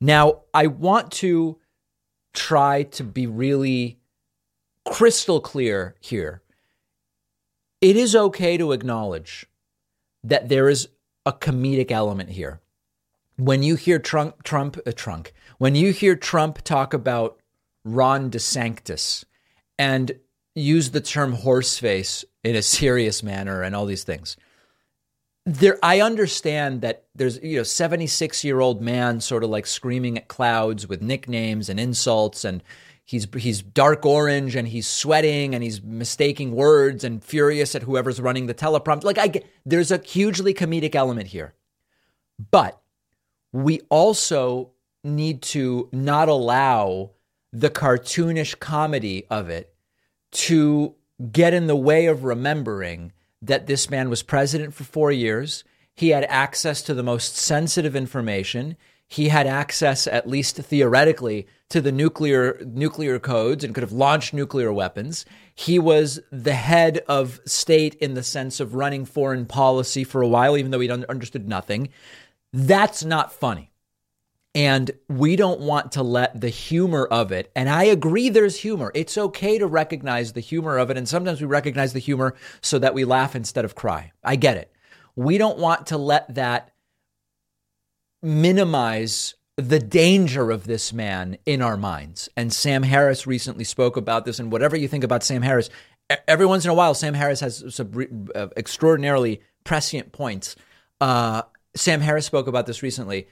[0.00, 1.58] Now, I want to
[2.34, 3.98] try to be really
[4.84, 6.42] crystal clear here.
[7.80, 9.46] It is okay to acknowledge
[10.26, 10.88] that there is
[11.24, 12.60] a comedic element here.
[13.36, 15.22] When you hear Trump, Trump, uh,
[15.58, 17.40] when you hear Trump talk about
[17.84, 19.24] Ron DeSantis
[19.78, 20.18] and
[20.54, 24.36] use the term horseface in a serious manner and all these things,
[25.44, 30.18] there I understand that there's you know 76 year old man sort of like screaming
[30.18, 32.64] at clouds with nicknames and insults and
[33.06, 38.20] he's he's dark orange and he's sweating and he's mistaking words and furious at whoever's
[38.20, 41.54] running the teleprompter like I there's a hugely comedic element here
[42.50, 42.78] but
[43.52, 47.12] we also need to not allow
[47.52, 49.72] the cartoonish comedy of it
[50.30, 50.94] to
[51.32, 55.64] get in the way of remembering that this man was president for four years.
[55.94, 58.76] He had access to the most sensitive information.
[59.08, 64.34] He had access, at least theoretically, to the nuclear nuclear codes and could have launched
[64.34, 65.24] nuclear weapons.
[65.54, 70.28] He was the head of state in the sense of running foreign policy for a
[70.28, 71.88] while, even though he understood nothing.
[72.52, 73.70] That's not funny.
[74.54, 78.90] And we don't want to let the humor of it, and I agree there's humor.
[78.94, 80.96] It's okay to recognize the humor of it.
[80.96, 84.12] And sometimes we recognize the humor so that we laugh instead of cry.
[84.24, 84.72] I get it.
[85.14, 86.72] We don't want to let that
[88.22, 92.28] minimize the danger of this man in our minds.
[92.36, 94.38] And Sam Harris recently spoke about this.
[94.38, 95.70] And whatever you think about Sam Harris,
[96.28, 100.56] every once in a while, Sam Harris has some uh, extraordinarily prescient points.
[101.00, 101.42] Uh,
[101.74, 103.28] Sam Harris spoke about this recently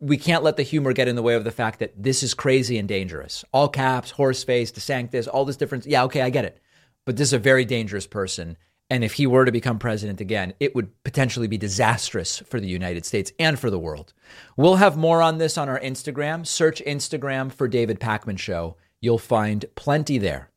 [0.00, 2.34] we can't let the humor get in the way of the fact that this is
[2.34, 3.44] crazy and dangerous.
[3.52, 5.86] All caps, horse face, DeSantis, all this difference.
[5.86, 6.60] Yeah, okay, I get it.
[7.04, 8.56] But this is a very dangerous person.
[8.90, 12.68] And if he were to become president again, it would potentially be disastrous for the
[12.68, 14.14] United States and for the world.
[14.56, 16.46] We'll have more on this on our Instagram.
[16.46, 18.76] Search Instagram for David Pakman Show.
[19.00, 20.50] You'll find plenty there.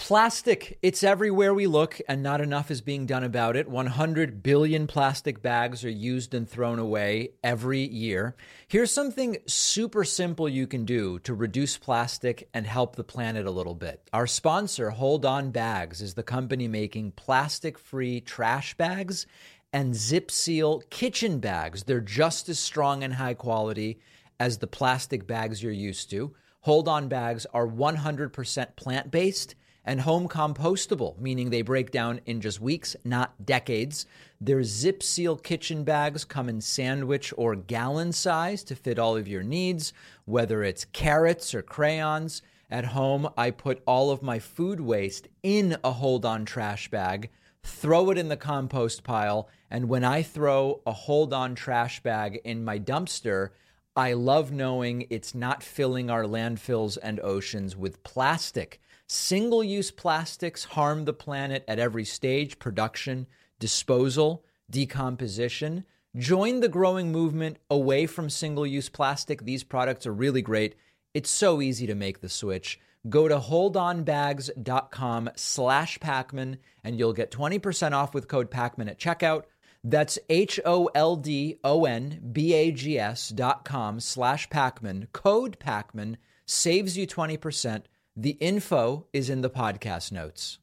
[0.00, 3.68] Plastic, it's everywhere we look, and not enough is being done about it.
[3.68, 8.34] 100 billion plastic bags are used and thrown away every year.
[8.66, 13.50] Here's something super simple you can do to reduce plastic and help the planet a
[13.50, 14.08] little bit.
[14.14, 19.26] Our sponsor, HoldOn Bags, is the company making plastic free trash bags
[19.70, 21.84] and zip seal kitchen bags.
[21.84, 24.00] They're just as strong and high quality
[24.40, 26.34] as the plastic bags you're used to.
[26.66, 29.54] HoldOn bags are 100% plant based
[29.84, 34.06] and home compostable, meaning they break down in just weeks, not decades.
[34.40, 39.28] Their zip seal kitchen bags come in sandwich or gallon size to fit all of
[39.28, 39.92] your needs,
[40.26, 42.42] whether it's carrots or crayons.
[42.70, 47.30] At home, I put all of my food waste in a hold on trash bag,
[47.62, 52.40] throw it in the compost pile, and when I throw a hold on trash bag
[52.44, 53.50] in my dumpster,
[53.96, 58.80] I love knowing it's not filling our landfills and oceans with plastic
[59.12, 63.26] Single use plastics harm the planet at every stage production,
[63.58, 65.84] disposal, decomposition.
[66.14, 69.42] Join the growing movement away from single use plastic.
[69.42, 70.76] These products are really great.
[71.12, 72.78] It's so easy to make the switch.
[73.08, 79.42] Go to holdonbags.com slash Pakman and you'll get 20% off with code Pakman at checkout.
[79.82, 85.08] That's H O L D O N B A G S dot com slash Pakman.
[85.10, 86.14] Code Pakman
[86.46, 87.82] saves you 20%.
[88.16, 90.58] The info is in the podcast notes.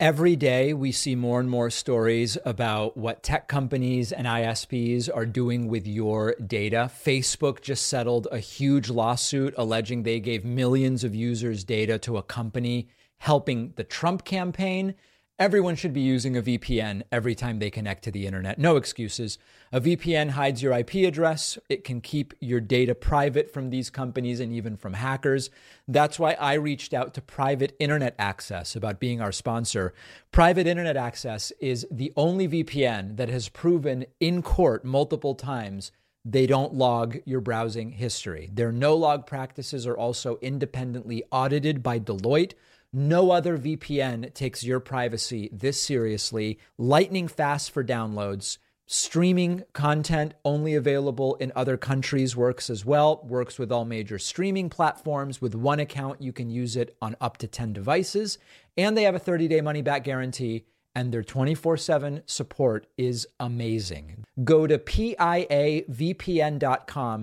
[0.00, 5.24] Every day, we see more and more stories about what tech companies and ISPs are
[5.24, 6.90] doing with your data.
[6.92, 12.22] Facebook just settled a huge lawsuit alleging they gave millions of users' data to a
[12.24, 14.96] company helping the Trump campaign
[15.42, 18.60] Everyone should be using a VPN every time they connect to the internet.
[18.60, 19.38] No excuses.
[19.72, 21.58] A VPN hides your IP address.
[21.68, 25.50] It can keep your data private from these companies and even from hackers.
[25.88, 29.92] That's why I reached out to Private Internet Access about being our sponsor.
[30.30, 35.90] Private Internet Access is the only VPN that has proven in court multiple times
[36.24, 38.48] they don't log your browsing history.
[38.52, 42.52] Their no log practices are also independently audited by Deloitte
[42.92, 46.58] no other VPN takes your privacy this seriously.
[46.76, 48.58] Lightning fast for downloads.
[48.86, 53.24] Streaming content only available in other countries works as well.
[53.26, 55.40] Works with all major streaming platforms.
[55.40, 58.36] With one account, you can use it on up to 10 devices.
[58.76, 60.66] And they have a 30 day money back guarantee.
[60.94, 64.26] And their 24 7 support is amazing.
[64.44, 65.88] Go to piavpn.com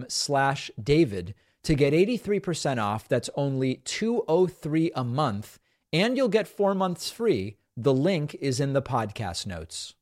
[0.08, 3.08] slash David to get 83% off.
[3.08, 5.60] That's only 203 a month
[5.92, 7.58] and you'll get 4 months free.
[7.76, 9.96] The link is in the podcast notes.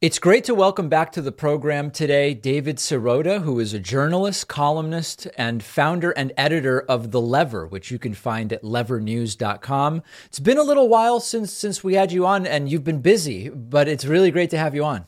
[0.00, 4.46] It's great to welcome back to the program today David Sirota, who is a journalist,
[4.46, 10.04] columnist, and founder and editor of The Lever, which you can find at levernews.com.
[10.26, 13.48] It's been a little while since since we had you on and you've been busy,
[13.48, 15.06] but it's really great to have you on.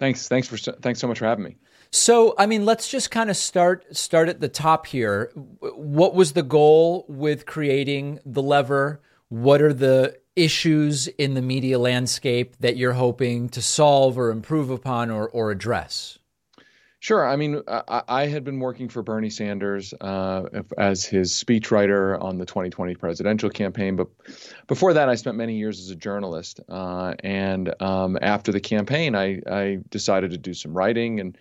[0.00, 0.28] Thanks.
[0.28, 1.56] Thanks for thanks so much for having me.
[1.92, 5.30] So, I mean, let's just kind of start start at the top here.
[5.60, 9.02] What was the goal with creating the lever?
[9.28, 14.70] What are the issues in the media landscape that you're hoping to solve or improve
[14.70, 16.18] upon or, or address?
[17.00, 17.26] Sure.
[17.26, 22.36] I mean, I, I, had been working for Bernie Sanders uh, as his speechwriter on
[22.36, 24.08] the 2020 presidential campaign, but
[24.66, 26.60] before that, I spent many years as a journalist.
[26.68, 31.38] Uh, and um, after the campaign, I, I, decided to do some writing, and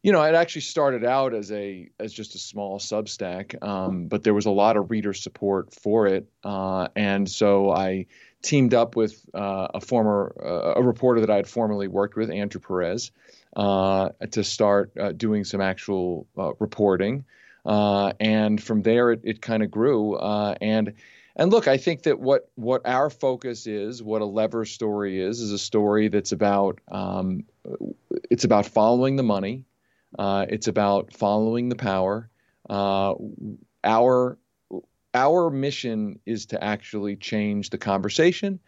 [0.00, 4.22] you know, it actually started out as a as just a small Substack, um, but
[4.22, 8.06] there was a lot of reader support for it, uh, and so I
[8.42, 12.30] teamed up with uh, a former uh, a reporter that I had formerly worked with,
[12.30, 13.10] Andrew Perez
[13.56, 17.24] to start uh, doing some actual uh, reporting.
[17.64, 20.16] Uh, and from there, it, it kind of grew.
[20.18, 20.94] and
[21.36, 25.40] and look, I think that what what our focus is, what a lever story is,
[25.40, 27.44] is a story that's about um,
[28.30, 29.64] it's about following the money,
[30.18, 32.28] uh, it's about following the power.
[32.68, 33.14] Uh,
[33.84, 34.38] our
[35.14, 38.60] our mission is to actually change the conversation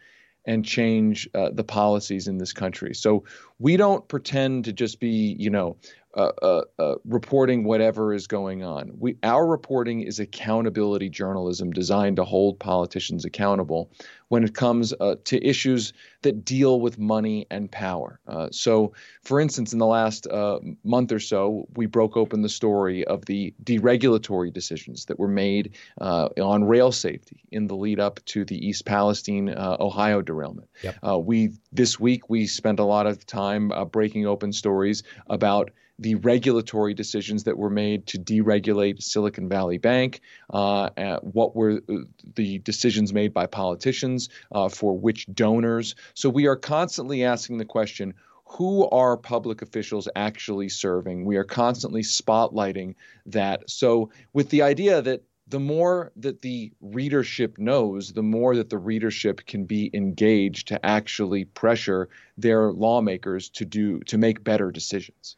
[0.45, 2.93] and change uh, the policies in this country.
[2.93, 3.23] So
[3.59, 5.77] we don't pretend to just be, you know,
[6.15, 8.91] uh, uh, uh, reporting whatever is going on.
[8.99, 13.91] We, our reporting is accountability journalism designed to hold politicians accountable
[14.27, 15.91] when it comes uh, to issues
[16.21, 18.19] that deal with money and power.
[18.27, 18.93] Uh, so,
[19.23, 23.25] for instance, in the last uh, month or so, we broke open the story of
[23.25, 28.67] the deregulatory decisions that were made on rail safety in the lead up to the
[28.67, 30.69] East Palestine, Ohio derailment.
[30.83, 31.23] Yep.
[31.25, 36.93] we this week we spent a lot of time breaking open stories about the regulatory
[36.93, 40.89] decisions that were made to deregulate Silicon Valley Bank, uh,
[41.21, 41.97] what were uh,
[42.35, 45.95] the decisions made by politicians uh, for which donors.
[46.13, 48.15] So we are constantly asking the question
[48.45, 51.25] who are public officials actually serving?
[51.25, 52.95] We are constantly spotlighting
[53.27, 53.69] that.
[53.69, 58.77] So, with the idea that the more that the readership knows, the more that the
[58.77, 65.35] readership can be engaged to actually pressure their lawmakers to do to make better decisions.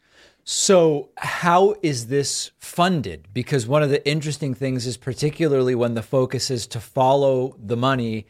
[0.48, 3.26] So, how is this funded?
[3.34, 7.76] Because one of the interesting things is, particularly when the focus is to follow the
[7.76, 8.28] money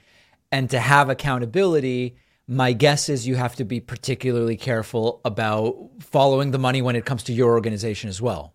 [0.50, 2.16] and to have accountability,
[2.48, 7.04] my guess is you have to be particularly careful about following the money when it
[7.04, 8.54] comes to your organization as well.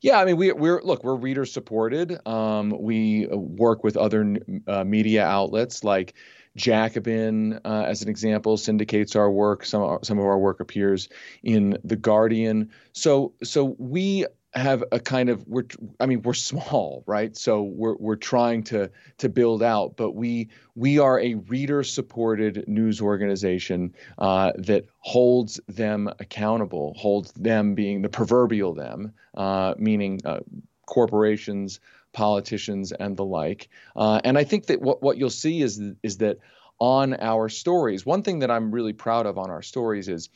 [0.00, 2.26] Yeah, I mean, we, we're look, we're reader supported.
[2.26, 6.14] Um, we work with other uh, media outlets like
[6.56, 9.64] Jacobin, uh, as an example, syndicates our work.
[9.64, 11.08] Some some of our work appears
[11.42, 12.70] in the Guardian.
[12.92, 15.64] So so we have a kind of we're
[15.98, 17.36] I mean we're small, right?
[17.36, 22.64] So we're we're trying to to build out, but we we are a reader supported
[22.68, 30.20] news organization uh, that holds them accountable, holds them being the proverbial them, uh, meaning
[30.24, 30.40] uh,
[30.86, 31.80] corporations,
[32.14, 33.68] politicians and the like.
[33.94, 36.38] Uh, and I think that what, what you'll see is is that
[36.78, 40.30] on our stories, one thing that I'm really proud of on our stories is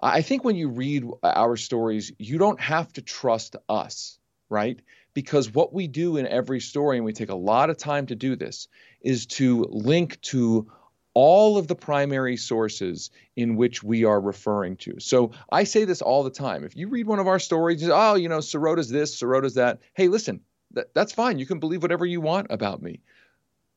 [0.00, 4.18] I think when you read our stories, you don't have to trust us,
[4.48, 4.80] right?
[5.14, 8.14] Because what we do in every story, and we take a lot of time to
[8.14, 8.68] do this,
[9.00, 10.70] is to link to
[11.14, 14.98] all of the primary sources in which we are referring to.
[14.98, 16.64] So I say this all the time.
[16.64, 19.80] If you read one of our stories, oh, you know, Sirota's this, Sirota's that.
[19.94, 20.40] Hey, listen,
[20.74, 21.38] that, that's fine.
[21.38, 23.00] You can believe whatever you want about me.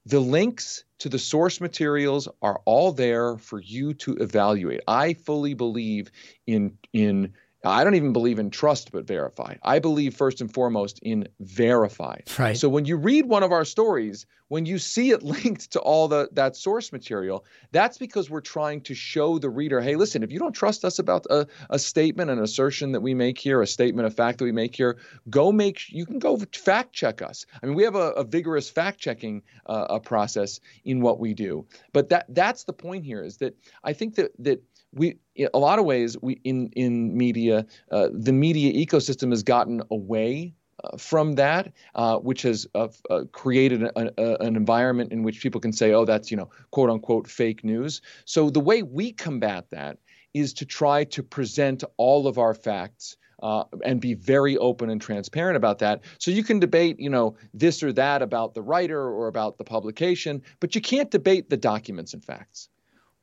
[0.05, 4.81] The links to the source materials are all there for you to evaluate.
[4.87, 6.11] I fully believe
[6.45, 7.33] in in
[7.65, 9.55] I don't even believe in trust but verify.
[9.63, 12.19] I believe first and foremost in verify.
[12.39, 12.55] Right.
[12.55, 16.07] So when you read one of our stories, when you see it linked to all
[16.07, 20.31] the that source material, that's because we're trying to show the reader, hey, listen, if
[20.31, 23.67] you don't trust us about a, a statement, an assertion that we make here, a
[23.67, 24.97] statement of fact that we make here,
[25.29, 27.45] go make you can go fact check us.
[27.61, 31.65] I mean, we have a, a vigorous fact checking uh, process in what we do.
[31.93, 35.59] But that that's the point here is that I think that that we in a
[35.59, 40.97] lot of ways we in in media uh, the media ecosystem has gotten away uh,
[40.97, 45.93] from that, uh, which has uh, uh created an environment in which people can say,
[45.93, 49.97] "Oh, that's you know, quote unquote, fake news." So the way we combat that
[50.33, 53.17] is to try to present all of our facts.
[53.43, 56.01] Uh, and be very open and transparent about that.
[56.17, 59.63] So you can debate, you know, this or that about the writer or about the
[59.63, 62.67] publication, but you can't debate the documents and facts.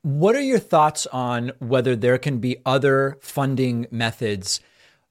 [0.03, 4.61] What are your thoughts on whether there can be other funding methods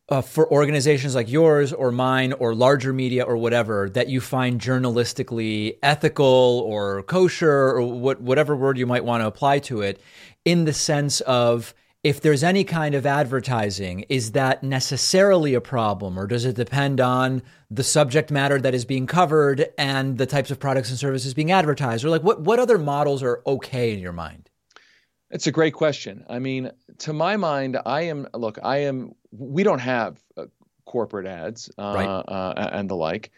[0.09, 4.59] uh, for organizations like yours or mine or larger media or whatever that you find
[4.59, 10.01] journalistically ethical or kosher or what, whatever word you might want to apply to it,
[10.45, 11.73] in the sense of
[12.03, 16.99] if there's any kind of advertising, is that necessarily a problem, or does it depend
[16.99, 17.41] on
[17.71, 21.51] the subject matter that is being covered and the types of products and services being
[21.51, 22.03] advertised?
[22.03, 24.49] Or like what, what other models are okay in your mind?
[25.33, 26.23] It's a great question.
[26.29, 28.59] I mean, to my mind, I am look.
[28.63, 29.13] I am.
[29.31, 30.45] We don't have uh,
[30.85, 32.07] corporate ads uh, right.
[32.07, 33.31] uh, and the like,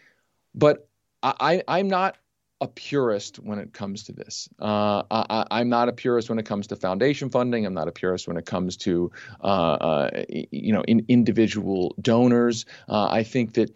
[0.54, 0.88] but
[1.22, 2.18] I, I'm not
[2.60, 4.48] a purist when it comes to this.
[4.58, 7.66] Uh, I, am not a purist when it comes to foundation funding.
[7.66, 9.10] I'm not a purist when it comes to
[9.42, 12.66] uh, uh, you know in, individual donors.
[12.88, 13.72] Uh, I think that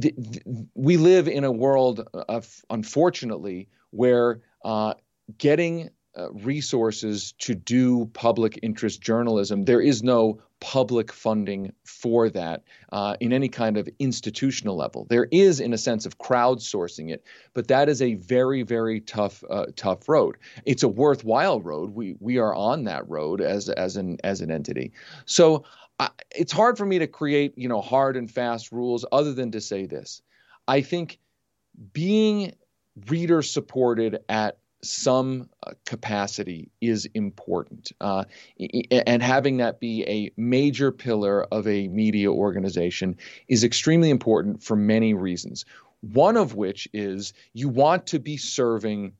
[0.00, 0.42] th- th-
[0.74, 4.94] we live in a world of unfortunately where uh,
[5.38, 9.64] getting uh, resources to do public interest journalism.
[9.64, 12.62] There is no public funding for that
[12.92, 15.06] uh, in any kind of institutional level.
[15.10, 19.42] There is, in a sense, of crowdsourcing it, but that is a very, very tough,
[19.50, 20.36] uh, tough road.
[20.64, 21.90] It's a worthwhile road.
[21.90, 24.92] We we are on that road as as an as an entity.
[25.26, 25.64] So
[25.98, 29.50] I, it's hard for me to create you know hard and fast rules other than
[29.50, 30.22] to say this.
[30.66, 31.18] I think
[31.92, 32.54] being
[33.08, 37.92] reader supported at some uh, capacity is important.
[38.00, 38.24] Uh,
[38.90, 43.16] and having that be a major pillar of a media organization
[43.48, 45.64] is extremely important for many reasons.
[46.00, 49.14] One of which is you want to be serving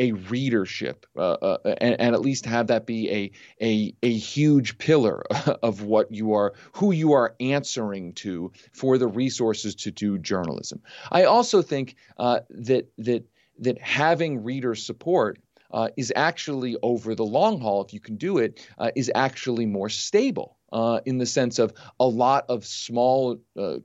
[0.00, 3.30] a readership uh, uh, and, and, at least have that be a,
[3.62, 5.22] a, a huge pillar
[5.62, 10.80] of what you are who you are answering to for the resources to do journalism.
[11.12, 13.28] I also think uh, that that
[13.60, 15.38] that having reader support
[15.72, 19.66] uh, is actually over the long haul, if you can do it, uh, is actually
[19.66, 23.76] more stable uh, in the sense of a lot of small, uh,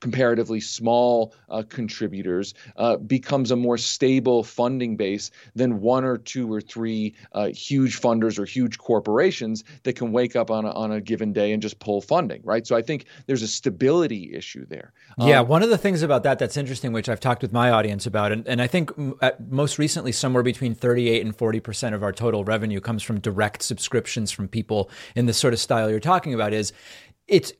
[0.00, 6.52] comparatively small uh, contributors uh, becomes a more stable funding base than one or two
[6.52, 10.92] or three uh, huge funders or huge corporations that can wake up on a, on
[10.92, 12.66] a given day and just pull funding, right?
[12.66, 14.92] So I think there's a stability issue there.
[15.18, 17.70] Yeah, um, one of the things about that that's interesting, which I've talked with my
[17.70, 18.92] audience about, and, and I think
[19.48, 24.30] most recently, somewhere between 38 and 40% of our total revenue comes from direct subscriptions
[24.30, 26.72] from people in the sort of style you're talking about is
[27.26, 27.52] it's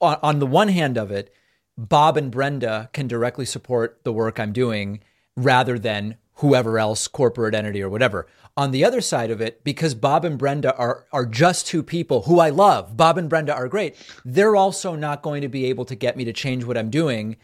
[0.00, 1.32] on the one hand of it,
[1.78, 5.00] Bob and Brenda can directly support the work I'm doing
[5.36, 8.26] rather than whoever else, corporate entity or whatever.
[8.56, 12.22] On the other side of it, because Bob and Brenda are are just two people
[12.22, 13.96] who I love, Bob and Brenda are great.
[14.24, 17.36] They're also not going to be able to get me to change what I'm doing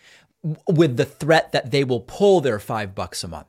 [0.66, 3.46] with the threat that they will pull their 5 bucks a month.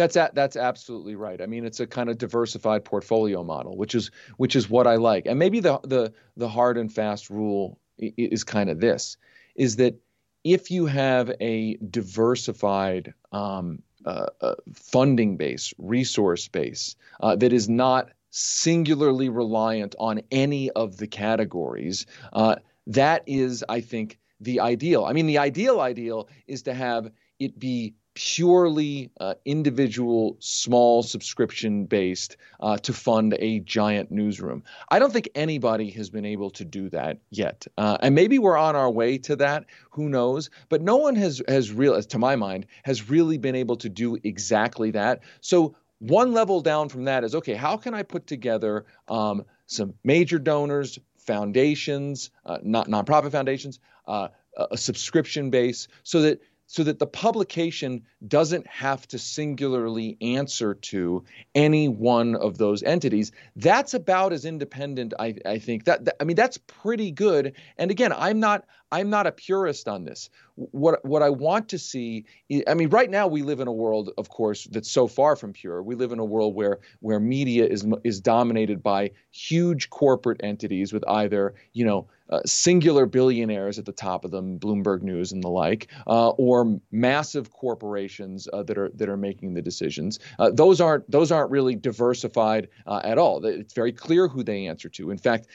[0.00, 1.42] That's a, that's absolutely right.
[1.42, 4.96] I mean, it's a kind of diversified portfolio model, which is which is what I
[4.96, 5.26] like.
[5.26, 9.18] And maybe the the the hard and fast rule is kind of this:
[9.56, 10.00] is that
[10.42, 17.68] if you have a diversified um, uh, uh, funding base, resource base uh, that is
[17.68, 25.04] not singularly reliant on any of the categories, uh, that is, I think, the ideal.
[25.04, 31.86] I mean, the ideal ideal is to have it be purely uh, individual, small subscription
[31.86, 34.62] based uh, to fund a giant newsroom.
[34.90, 38.58] I don't think anybody has been able to do that yet, uh, and maybe we're
[38.58, 39.64] on our way to that.
[39.92, 40.50] Who knows?
[40.68, 44.18] But no one has has real, to my mind, has really been able to do
[44.22, 45.20] exactly that.
[45.40, 47.54] So one level down from that is okay.
[47.54, 54.28] How can I put together um, some major donors, foundations, uh, not nonprofit foundations, uh,
[54.70, 56.40] a subscription base, so that
[56.72, 63.32] so that the publication doesn't have to singularly answer to any one of those entities.
[63.56, 65.86] That's about as independent, I, I think.
[65.86, 67.54] That, that I mean, that's pretty good.
[67.76, 70.30] And again, I'm not I'm not a purist on this.
[70.56, 72.24] What what I want to see,
[72.66, 75.52] I mean, right now we live in a world, of course, that's so far from
[75.52, 75.82] pure.
[75.82, 80.92] We live in a world where where media is is dominated by huge corporate entities
[80.92, 85.42] with either you know uh, singular billionaires at the top of them, Bloomberg News and
[85.42, 90.20] the like, uh, or massive corporations uh, that are that are making the decisions.
[90.38, 93.44] Uh, those aren't those aren't really diversified uh, at all.
[93.44, 95.10] It's very clear who they answer to.
[95.10, 95.48] In fact,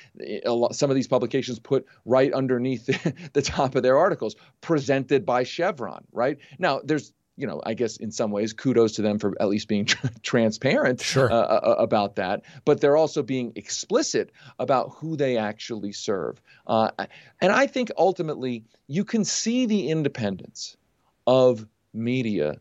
[0.45, 2.89] lot, some of these publications put right underneath
[3.33, 6.03] the, top of their articles, presented by Chevron.
[6.11, 9.49] Right now, there's you know, I guess in some ways, kudos to them for at
[9.49, 11.31] least being tr- transparent sure.
[11.31, 12.43] uh, uh, about that.
[12.63, 16.41] But they're also being explicit about who they actually serve.
[16.65, 16.91] Uh,
[17.41, 20.77] and I think ultimately you can see the independence
[21.27, 22.59] of media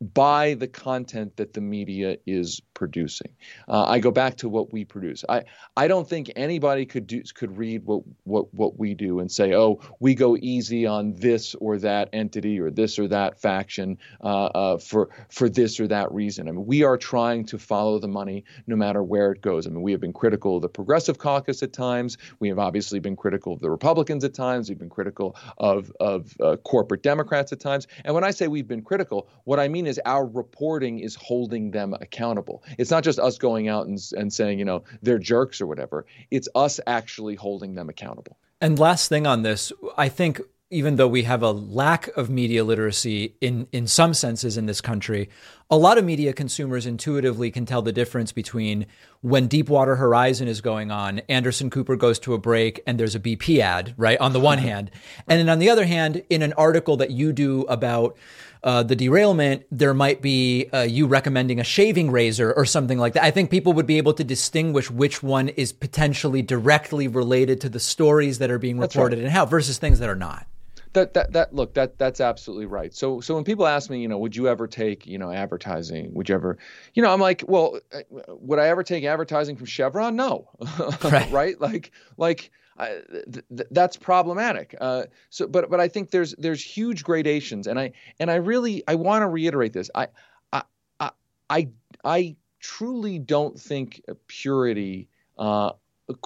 [0.00, 3.32] by the content that the media is producing.
[3.68, 5.24] Uh, I go back to what we produce.
[5.28, 5.44] I,
[5.76, 9.54] I don't think anybody could do could read what, what what we do and say,
[9.54, 14.46] oh, we go easy on this or that entity or this or that faction uh,
[14.46, 16.48] uh, for for this or that reason.
[16.48, 19.68] I mean, we are trying to follow the money no matter where it goes.
[19.68, 22.18] I mean, we have been critical of the Progressive Caucus at times.
[22.40, 24.68] We have obviously been critical of the Republicans at times.
[24.68, 27.86] We've been critical of of uh, corporate Democrats at times.
[28.04, 31.70] And when I say we've been critical, what I mean is our reporting is holding
[31.70, 32.64] them accountable.
[32.78, 36.06] It's not just us going out and, and saying, you know, they're jerks or whatever.
[36.30, 38.38] It's us actually holding them accountable.
[38.60, 42.64] And last thing on this, I think even though we have a lack of media
[42.64, 45.28] literacy in in some senses in this country,
[45.72, 48.84] a lot of media consumers intuitively can tell the difference between
[49.22, 53.20] when Deepwater Horizon is going on, Anderson Cooper goes to a break and there's a
[53.20, 54.20] BP ad, right?
[54.20, 54.90] On the one hand.
[55.26, 58.18] And then on the other hand, in an article that you do about
[58.62, 63.14] uh, the derailment, there might be uh, you recommending a shaving razor or something like
[63.14, 63.24] that.
[63.24, 67.70] I think people would be able to distinguish which one is potentially directly related to
[67.70, 69.24] the stories that are being reported right.
[69.24, 70.46] and how versus things that are not
[70.92, 72.94] that that that look that that's absolutely right.
[72.94, 76.12] So so when people ask me, you know, would you ever take you know advertising?
[76.14, 76.58] Would you ever,
[76.94, 80.16] you know, I'm like, well, uh, would I ever take advertising from Chevron?
[80.16, 80.48] No,
[81.04, 81.30] right.
[81.30, 81.60] right?
[81.60, 82.50] Like like.
[82.78, 84.74] I, th- th- that's problematic.
[84.80, 88.82] Uh, so, but but I think there's there's huge gradations, and I and I really
[88.88, 89.90] I want to reiterate this.
[89.94, 90.08] I
[90.54, 90.62] I
[90.98, 91.10] I
[91.50, 91.68] I,
[92.02, 95.06] I truly don't think purity,
[95.38, 95.72] uh,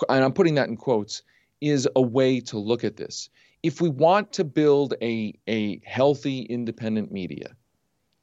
[0.08, 1.22] and I'm putting that in quotes,
[1.60, 3.28] is a way to look at this
[3.66, 7.48] if we want to build a, a healthy independent media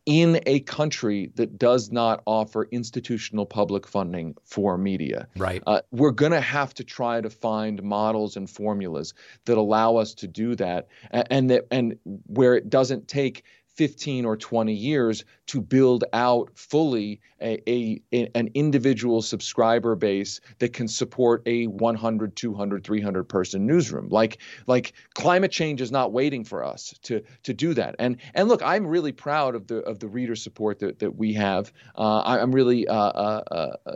[0.06, 5.62] in a country that does not offer institutional public funding for media, right?
[5.68, 9.14] Uh, we're going to have to try to find models and formulas
[9.44, 13.44] that allow us to do that, and, and that and where it doesn't take
[13.76, 20.40] 15 or 20 years to build out fully a, a, a, an individual subscriber base
[20.60, 24.10] that can support a 100 200 300 person newsroom.
[24.10, 27.96] Like like climate change is not waiting for us to to do that.
[28.00, 31.34] And and look i'm really proud of the of the reader support that, that we
[31.34, 31.72] have.
[31.96, 33.44] Uh, i'm really uh, uh,
[33.86, 33.96] uh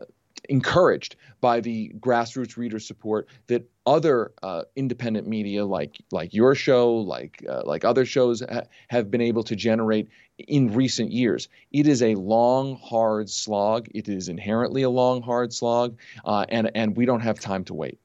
[0.50, 6.96] encouraged by the grassroots reader support that other uh, independent media like like your show,
[6.96, 11.48] like uh, like other shows ha- have been able to generate in recent years.
[11.72, 13.88] It is a long, hard slog.
[13.94, 17.74] It is inherently a long, hard slog, uh, and and we don't have time to
[17.74, 18.00] wait.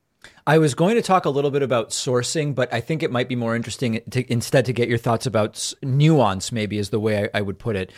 [0.47, 3.29] I was going to talk a little bit about sourcing, but I think it might
[3.29, 7.25] be more interesting to, instead to get your thoughts about nuance, maybe is the way
[7.25, 7.93] I, I would put it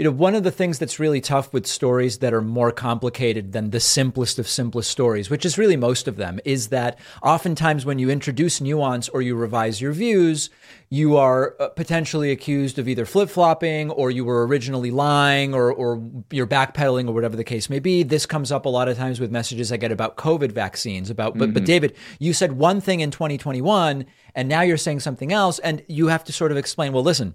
[0.00, 3.52] you know, one of the things that's really tough with stories that are more complicated
[3.52, 7.84] than the simplest of simplest stories, which is really most of them, is that oftentimes
[7.84, 10.48] when you introduce nuance or you revise your views,
[10.88, 15.70] you are uh, potentially accused of either flip flopping or you were originally lying or,
[15.70, 18.02] or you're backpedaling or whatever the case may be.
[18.02, 21.10] This comes up a lot of times with messages I get about COVID vaccines.
[21.10, 21.52] About, but, mm-hmm.
[21.52, 25.84] but David, you said one thing in 2021 and now you're saying something else, and
[25.88, 26.94] you have to sort of explain.
[26.94, 27.34] Well, listen,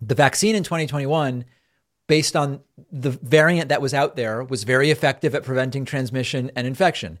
[0.00, 1.44] the vaccine in 2021
[2.08, 6.66] based on the variant that was out there was very effective at preventing transmission and
[6.66, 7.20] infection.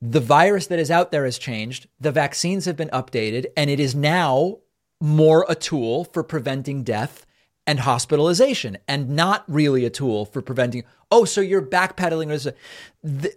[0.00, 1.88] The virus that is out there has changed.
[2.00, 4.58] The vaccines have been updated, and it is now
[5.00, 7.26] more a tool for preventing death
[7.66, 10.84] and hospitalization and not really a tool for preventing.
[11.10, 12.54] Oh, so you're backpedaling.
[13.02, 13.34] The,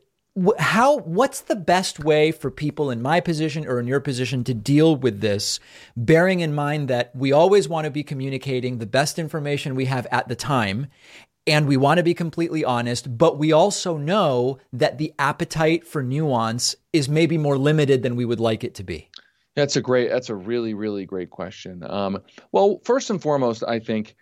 [0.60, 4.54] how what's the best way for people in my position or in your position to
[4.54, 5.60] deal with this
[5.98, 10.08] bearing in mind that we always want to be communicating the best information we have
[10.10, 10.88] at the time
[11.48, 16.02] and we want to be completely honest but we also know that the appetite for
[16.02, 19.10] nuance is maybe more limited than we would like it to be?
[19.56, 21.84] That's a great that's a really really great question.
[21.84, 22.20] Um,
[22.54, 24.16] well first and foremost i think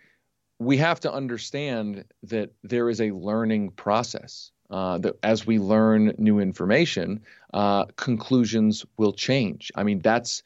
[0.58, 6.14] we have to understand that there is a learning process uh, that as we learn
[6.18, 9.70] new information, uh, conclusions will change.
[9.74, 10.42] I mean, that's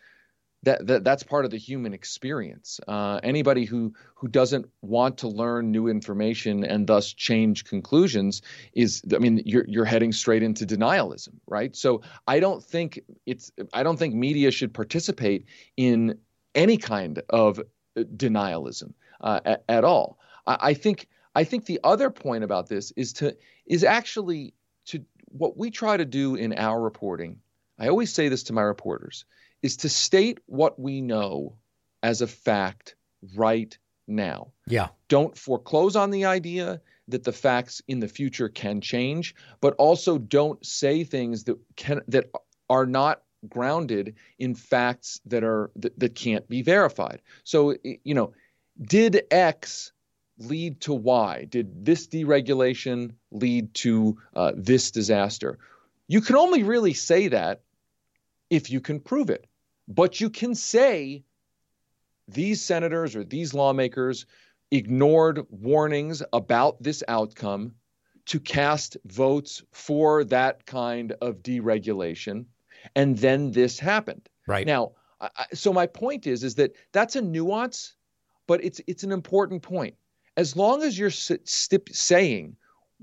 [0.65, 2.81] that, that that's part of the human experience.
[2.89, 8.41] Uh, anybody who who doesn't want to learn new information and thus change conclusions
[8.73, 11.77] is, I mean, you're you're heading straight into denialism, right?
[11.77, 15.45] So I don't think it's I don't think media should participate
[15.77, 16.19] in
[16.55, 17.61] any kind of
[17.97, 20.19] denialism uh, at, at, all.
[20.47, 24.55] I, I think I think the other point about this is to is actually
[24.87, 27.41] to what we try to do in our reporting.
[27.79, 29.25] I always say this to my reporters
[29.63, 31.57] is to state what we know
[32.03, 32.95] as a fact
[33.35, 33.77] right
[34.07, 34.53] now.
[34.67, 34.89] Yeah.
[35.09, 40.19] Don't foreclose on the idea that the facts in the future can change, but also
[40.19, 42.31] don't say things that can that
[42.71, 47.21] are not grounded in facts that are that, that can't be verified.
[47.43, 48.33] So you know,
[48.81, 49.93] did X
[50.39, 51.47] lead to Y?
[51.49, 55.59] Did this deregulation lead to uh, this disaster?
[56.09, 57.63] You can only really say that
[58.51, 59.47] if you can prove it.
[59.87, 61.25] But you can say
[62.27, 64.27] these senators or these lawmakers
[64.71, 67.75] ignored warnings about this outcome
[68.27, 72.47] to cast votes for that kind of deregulation.
[72.97, 74.29] And then this happened.
[74.47, 74.67] Right.
[74.67, 77.95] Now, I, so my point is, is that that's a nuance,
[78.47, 79.95] but it's it's an important point
[80.37, 81.49] as long as you're st-
[81.95, 82.57] saying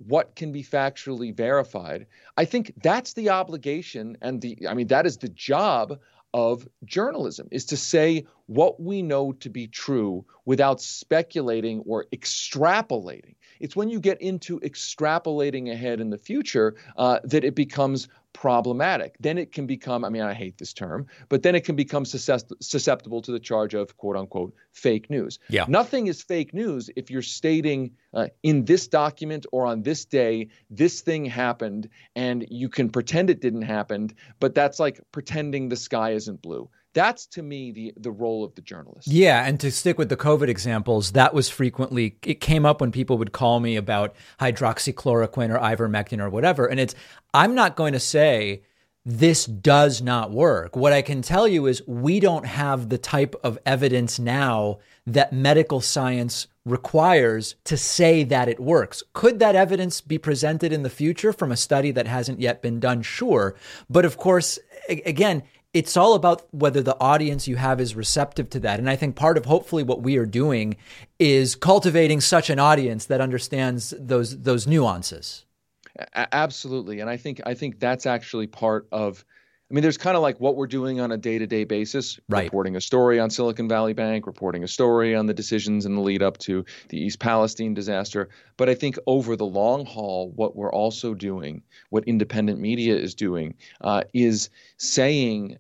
[0.07, 2.07] what can be factually verified,
[2.37, 5.99] I think that's the obligation and the I mean that is the job
[6.33, 13.35] of journalism is to say what we know to be true without speculating or extrapolating.
[13.59, 19.15] It's when you get into extrapolating ahead in the future uh, that it becomes problematic.
[19.19, 22.05] Then it can become, I mean, I hate this term, but then it can become
[22.05, 25.39] susceptible to the charge of quote unquote fake news.
[25.49, 25.65] Yeah.
[25.67, 30.49] Nothing is fake news if you're stating uh, in this document or on this day,
[30.69, 35.77] this thing happened, and you can pretend it didn't happen, but that's like pretending the
[35.77, 36.69] sky isn't blue.
[36.93, 39.07] That's to me the the role of the journalist.
[39.07, 42.91] Yeah, and to stick with the COVID examples, that was frequently it came up when
[42.91, 46.95] people would call me about hydroxychloroquine or ivermectin or whatever, and it's
[47.33, 48.63] I'm not going to say
[49.05, 50.75] this does not work.
[50.75, 55.33] What I can tell you is we don't have the type of evidence now that
[55.33, 59.01] medical science requires to say that it works.
[59.13, 62.79] Could that evidence be presented in the future from a study that hasn't yet been
[62.79, 63.01] done?
[63.01, 63.55] Sure.
[63.89, 65.41] But of course, again,
[65.73, 68.79] it's all about whether the audience you have is receptive to that.
[68.79, 70.75] And I think part of hopefully what we are doing
[71.19, 75.45] is cultivating such an audience that understands those those nuances.
[76.13, 76.99] Absolutely.
[76.99, 79.23] And I think I think that's actually part of
[79.71, 82.19] I mean, there's kind of like what we're doing on a day to day basis,
[82.27, 82.43] right.
[82.43, 86.01] reporting a story on Silicon Valley Bank, reporting a story on the decisions in the
[86.01, 88.27] lead up to the East Palestine disaster.
[88.57, 93.15] But I think over the long haul, what we're also doing, what independent media is
[93.15, 95.57] doing, uh, is saying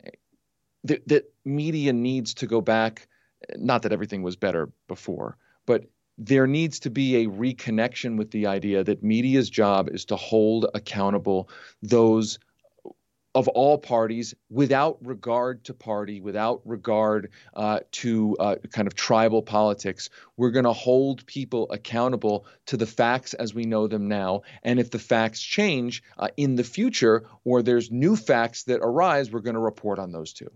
[0.83, 3.07] that, that media needs to go back.
[3.55, 5.85] Not that everything was better before, but
[6.17, 10.65] there needs to be a reconnection with the idea that media's job is to hold
[10.73, 11.47] accountable
[11.81, 12.37] those
[13.33, 19.41] of all parties without regard to party, without regard uh, to uh, kind of tribal
[19.41, 20.09] politics.
[20.37, 24.41] We're going to hold people accountable to the facts as we know them now.
[24.63, 29.31] And if the facts change uh, in the future or there's new facts that arise,
[29.31, 30.51] we're going to report on those too.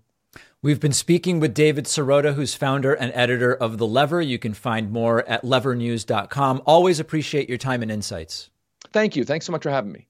[0.61, 4.21] We've been speaking with David Sirota, who's founder and editor of The Lever.
[4.21, 6.63] You can find more at levernews.com.
[6.65, 8.49] Always appreciate your time and insights.
[8.91, 9.23] Thank you.
[9.23, 10.07] Thanks so much for having me.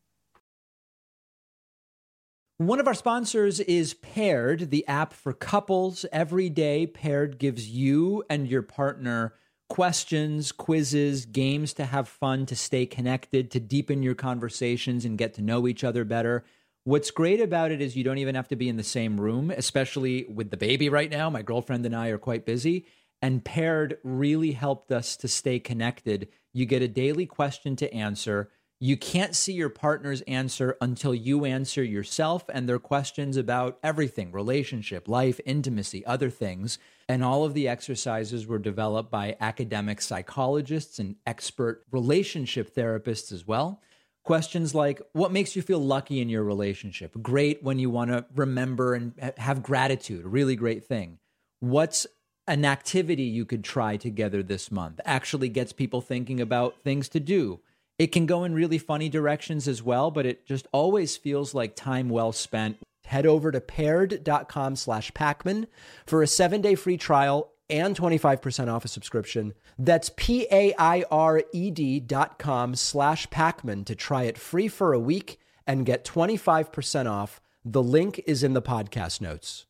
[2.57, 6.05] One of our sponsors is Paired, the app for couples.
[6.13, 9.33] Every day, Paired gives you and your partner
[9.67, 15.33] questions, quizzes, games to have fun, to stay connected, to deepen your conversations and get
[15.33, 16.45] to know each other better.
[16.85, 19.51] What's great about it is you don't even have to be in the same room,
[19.51, 21.29] especially with the baby right now.
[21.29, 22.85] My girlfriend and I are quite busy,
[23.21, 26.29] and Paired really helped us to stay connected.
[26.53, 28.49] You get a daily question to answer
[28.79, 34.31] you can't see your partner's answer until you answer yourself and their questions about everything
[34.31, 36.77] relationship, life, intimacy, other things.
[37.07, 43.47] And all of the exercises were developed by academic psychologists and expert relationship therapists as
[43.47, 43.81] well.
[44.23, 47.15] Questions like what makes you feel lucky in your relationship?
[47.21, 51.19] Great when you want to remember and have gratitude, a really great thing.
[51.59, 52.07] What's
[52.47, 54.99] an activity you could try together this month?
[55.05, 57.61] Actually gets people thinking about things to do
[57.97, 61.75] it can go in really funny directions as well, but it just always feels like
[61.75, 62.77] time well spent.
[63.05, 65.67] Head over to paired.com slash Pakman
[66.05, 69.53] for a seven day free trial and 25% off a subscription.
[69.77, 74.67] That's P A I R E D dot com slash Pakman to try it free
[74.67, 77.41] for a week and get 25% off.
[77.63, 79.65] The link is in the podcast notes.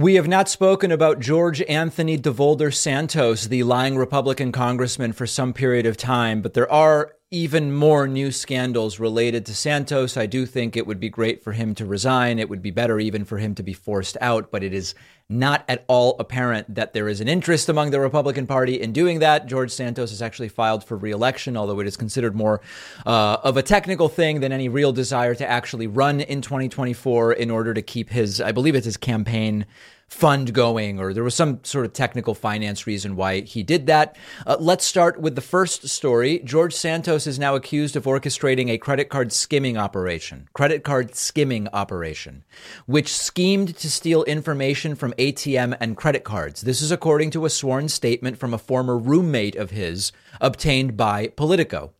[0.00, 5.52] We have not spoken about George Anthony Devolder Santos, the lying Republican congressman, for some
[5.52, 10.16] period of time, but there are even more new scandals related to Santos.
[10.16, 12.38] I do think it would be great for him to resign.
[12.38, 14.94] It would be better even for him to be forced out, but it is
[15.30, 19.20] not at all apparent that there is an interest among the Republican Party in doing
[19.20, 19.46] that.
[19.46, 22.60] George Santos has actually filed for reelection, although it is considered more
[23.06, 27.50] uh, of a technical thing than any real desire to actually run in 2024 in
[27.50, 29.66] order to keep his, I believe it's his campaign
[30.10, 34.16] fund going, or there was some sort of technical finance reason why he did that.
[34.44, 36.40] Uh, let's start with the first story.
[36.40, 41.68] George Santos is now accused of orchestrating a credit card skimming operation, credit card skimming
[41.72, 42.44] operation,
[42.86, 46.62] which schemed to steal information from ATM and credit cards.
[46.62, 51.28] This is according to a sworn statement from a former roommate of his obtained by
[51.28, 51.92] Politico.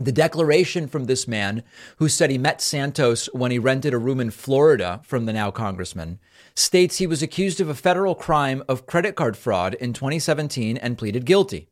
[0.00, 1.62] The declaration from this man,
[1.98, 5.52] who said he met Santos when he rented a room in Florida from the now
[5.52, 6.18] congressman,
[6.54, 10.98] states he was accused of a federal crime of credit card fraud in 2017 and
[10.98, 11.68] pleaded guilty.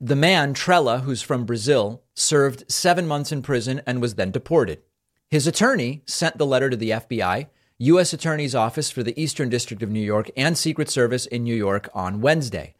[0.00, 4.82] The man, Trelha, who's from Brazil, served seven months in prison and was then deported.
[5.30, 7.46] His attorney sent the letter to the FBI,
[7.78, 8.12] U.S.
[8.12, 11.88] Attorney's Office for the Eastern District of New York, and Secret Service in New York
[11.92, 12.74] on Wednesday.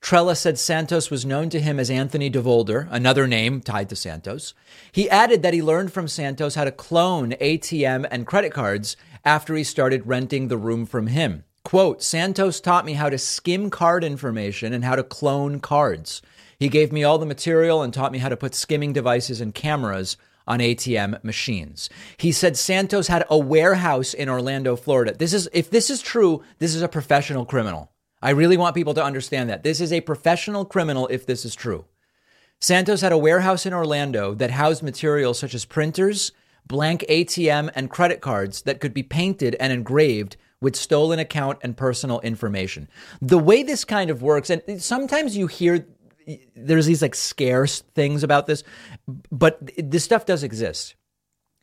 [0.00, 4.54] Trelha said Santos was known to him as Anthony Devolder, another name tied to Santos.
[4.92, 9.54] He added that he learned from Santos how to clone ATM and credit cards after
[9.54, 11.44] he started renting the room from him.
[11.64, 16.22] Quote Santos taught me how to skim card information and how to clone cards.
[16.58, 19.54] He gave me all the material and taught me how to put skimming devices and
[19.54, 20.16] cameras
[20.46, 21.90] on ATM machines.
[22.16, 25.14] He said Santos had a warehouse in Orlando, Florida.
[25.14, 27.92] This is if this is true, this is a professional criminal.
[28.20, 29.62] I really want people to understand that.
[29.62, 31.84] This is a professional criminal if this is true.
[32.60, 36.32] Santos had a warehouse in Orlando that housed materials such as printers,
[36.68, 41.76] blank ATM, and credit cards that could be painted and engraved with stolen account and
[41.76, 42.88] personal information.
[43.20, 45.86] The way this kind of works, and sometimes you hear
[46.54, 48.62] there's these like scarce things about this,
[49.30, 50.94] but this stuff does exist.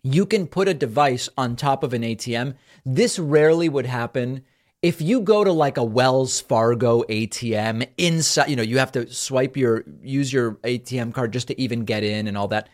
[0.02, 2.56] You can put a device on top of an ATM.
[2.86, 4.44] This rarely would happen
[4.86, 9.12] if you go to like a Wells Fargo ATM inside, you know, you have to
[9.12, 12.70] swipe your use your ATM card just to even get in and all that.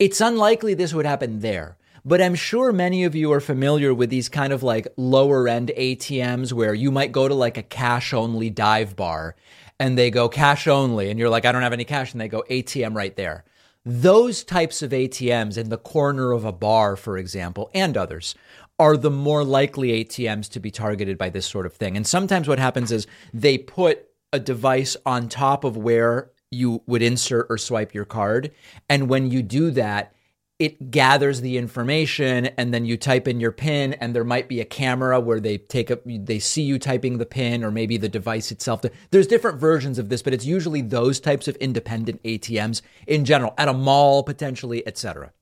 [0.00, 1.76] It's unlikely this would happen there.
[2.06, 5.72] But I'm sure many of you are familiar with these kind of like lower end
[5.76, 9.36] ATMs where you might go to like a cash only dive bar
[9.78, 12.28] and they go cash only and you're like I don't have any cash and they
[12.28, 13.44] go ATM right there.
[13.84, 18.34] Those types of ATMs in the corner of a bar for example and others
[18.78, 21.98] are the more likely ATMs to be targeted by this sort of thing.
[21.98, 27.02] And sometimes what happens is they put a device on top of where you would
[27.02, 28.50] insert or swipe your card.
[28.88, 30.14] And when you do that,
[30.58, 34.60] it gathers the information and then you type in your pin and there might be
[34.60, 38.10] a camera where they take up they see you typing the pin or maybe the
[38.10, 38.82] device itself.
[39.10, 43.54] There's different versions of this but it's usually those types of independent ATMs in general
[43.56, 45.32] at a mall potentially etc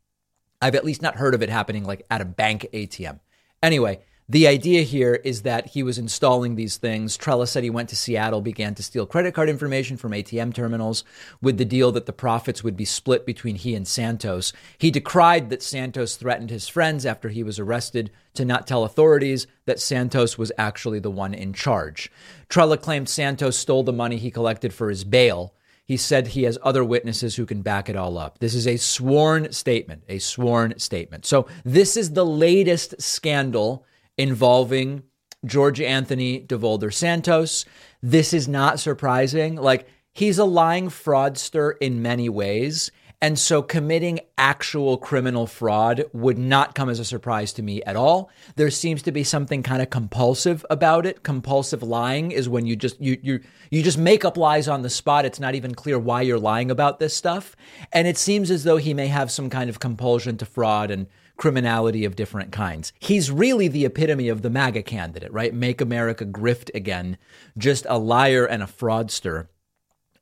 [0.62, 3.18] I've at least not heard of it happening like at a bank ATM
[3.62, 4.00] Anyway,
[4.30, 7.16] the idea here is that he was installing these things.
[7.16, 11.02] Trelha said he went to Seattle, began to steal credit card information from ATM terminals
[11.40, 14.52] with the deal that the profits would be split between he and Santos.
[14.76, 19.46] He decried that Santos threatened his friends after he was arrested to not tell authorities
[19.64, 22.12] that Santos was actually the one in charge.
[22.50, 25.54] Trelha claimed Santos stole the money he collected for his bail.
[25.86, 28.40] He said he has other witnesses who can back it all up.
[28.40, 31.24] This is a sworn statement, a sworn statement.
[31.24, 33.86] So, this is the latest scandal
[34.18, 35.04] involving
[35.46, 37.64] George Anthony Devolder Santos.
[38.02, 39.56] This is not surprising.
[39.56, 42.90] Like, he's a lying fraudster in many ways.
[43.20, 47.96] And so committing actual criminal fraud would not come as a surprise to me at
[47.96, 48.30] all.
[48.54, 51.24] There seems to be something kind of compulsive about it.
[51.24, 53.40] Compulsive lying is when you just you you
[53.72, 55.24] you just make up lies on the spot.
[55.24, 57.56] It's not even clear why you're lying about this stuff.
[57.92, 61.08] And it seems as though he may have some kind of compulsion to fraud and
[61.38, 62.92] criminality of different kinds.
[62.98, 65.54] He's really the epitome of the MAGA candidate, right?
[65.54, 67.16] Make America grift again.
[67.56, 69.46] Just a liar and a fraudster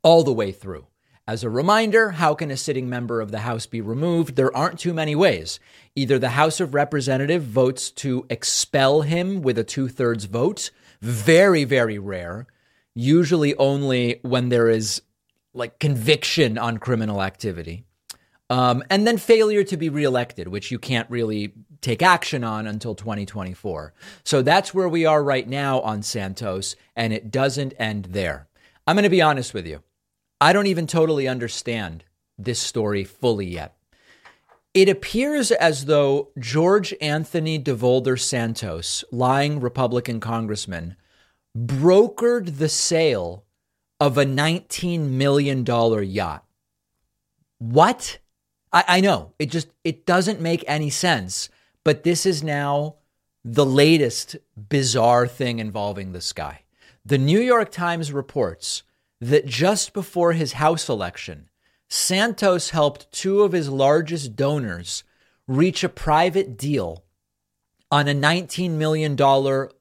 [0.04, 0.86] all the way through.
[1.28, 4.36] As a reminder, how can a sitting member of the House be removed?
[4.36, 5.58] There aren't too many ways.
[5.96, 11.64] Either the House of Representatives votes to expel him with a two thirds vote, very,
[11.64, 12.46] very rare,
[12.94, 15.02] usually only when there is
[15.52, 17.86] like conviction on criminal activity.
[18.48, 22.94] Um, and then failure to be reelected, which you can't really take action on until
[22.94, 23.92] 2024.
[24.24, 28.46] So that's where we are right now on Santos, and it doesn't end there.
[28.86, 29.82] I'm going to be honest with you.
[30.40, 32.04] I don't even totally understand
[32.38, 33.76] this story fully yet.
[34.74, 40.96] It appears as though George Anthony Devolder Santos, lying Republican congressman,
[41.56, 43.44] brokered the sale
[43.98, 46.44] of a $19 million yacht.
[47.58, 48.18] What?
[48.72, 51.48] I, I know it just it doesn't make any sense,
[51.84, 52.96] but this is now
[53.44, 56.62] the latest bizarre thing involving this guy.
[57.04, 58.82] The New York Times reports
[59.20, 61.48] that just before his House election,
[61.88, 65.04] Santos helped two of his largest donors
[65.46, 67.04] reach a private deal
[67.90, 69.16] on a $19 million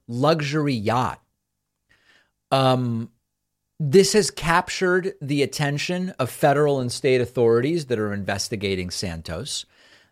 [0.08, 1.22] luxury yacht.
[2.52, 3.10] Um,
[3.80, 9.66] this has captured the attention of federal and state authorities that are investigating Santos.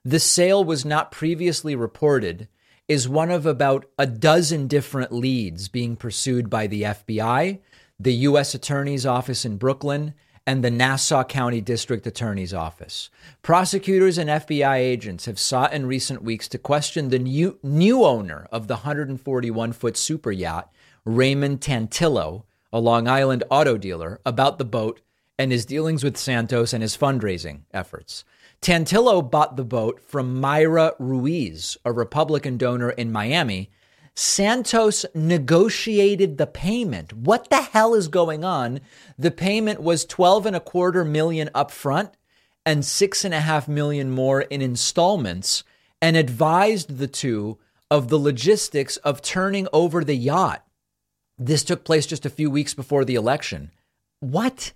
[0.04, 2.48] The sale was not previously reported,
[2.88, 7.60] is one of about a dozen different leads being pursued by the FBI
[8.00, 8.54] the U.S.
[8.54, 10.14] Attorney's Office in Brooklyn,
[10.46, 13.10] and the Nassau County District Attorney's Office.
[13.42, 18.48] Prosecutors and FBI agents have sought in recent weeks to question the new, new owner
[18.52, 20.70] of the 141 foot super yacht,
[21.06, 22.44] Raymond Tantillo,
[22.74, 25.00] a Long Island auto dealer, about the boat
[25.40, 28.26] and his dealings with Santos and his fundraising efforts.
[28.62, 33.70] Tantillo bought the boat from Myra Ruiz, a Republican donor in Miami,
[34.16, 37.14] Santos negotiated the payment.
[37.14, 38.80] What the hell is going on?
[39.18, 42.12] The payment was 12 and a quarter million upfront
[42.66, 45.64] and six and a half million more in installments
[46.02, 47.58] and advised the two
[47.90, 50.66] of the logistics of turning over the yacht.
[51.38, 53.72] This took place just a few weeks before the election.
[54.20, 54.74] What?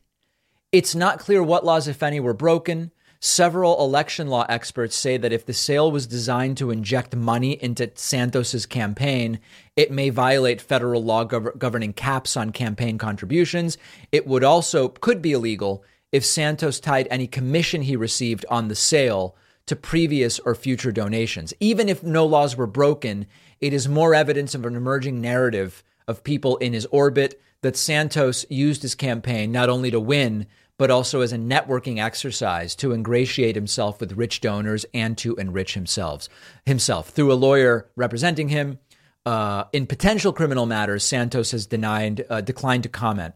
[0.71, 2.91] It's not clear what laws, if any, were broken.
[3.19, 7.91] Several election law experts say that if the sale was designed to inject money into
[7.95, 9.39] Santos's campaign,
[9.75, 13.77] it may violate federal law gov- governing caps on campaign contributions.
[14.11, 18.75] It would also could be illegal if Santos tied any commission he received on the
[18.75, 19.35] sale
[19.65, 21.53] to previous or future donations.
[21.59, 23.25] Even if no laws were broken,
[23.59, 28.45] it is more evidence of an emerging narrative of people in his orbit that Santos
[28.49, 30.47] used his campaign not only to win,
[30.77, 35.73] but also as a networking exercise to ingratiate himself with rich donors and to enrich
[35.73, 36.29] himself.
[36.65, 38.79] Himself through a lawyer representing him
[39.27, 43.33] uh, in potential criminal matters, Santos has denied uh, declined to comment,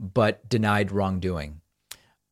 [0.00, 1.60] but denied wrongdoing.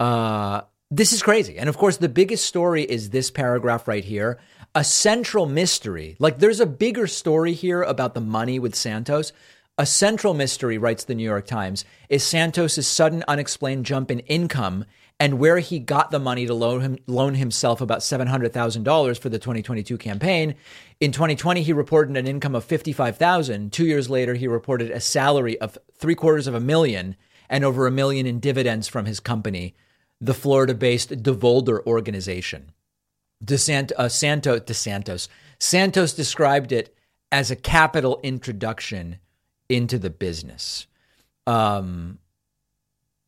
[0.01, 4.39] Uh, this is crazy, and of course, the biggest story is this paragraph right here.
[4.75, 9.35] A central mystery, like there's a bigger story here about the money with Santos,
[9.77, 14.85] a central mystery, writes the New York Times, is Santos's sudden unexplained jump in income
[15.21, 19.39] and where he got the money to loan, him, loan himself about $700,000 for the
[19.39, 20.55] 2022 campaign.
[21.01, 23.73] In 2020, he reported an income of 55,000.
[23.73, 27.17] Two years later, he reported a salary of three quarters of a million
[27.49, 29.75] and over a million in dividends from his company,
[30.21, 32.73] the Florida-based Devolder organization.
[33.45, 35.29] DeSant- uh, Santo, DeSantos.
[35.59, 36.97] Santos described it
[37.31, 39.19] as a capital introduction
[39.69, 40.87] into the business.
[41.47, 42.19] Um,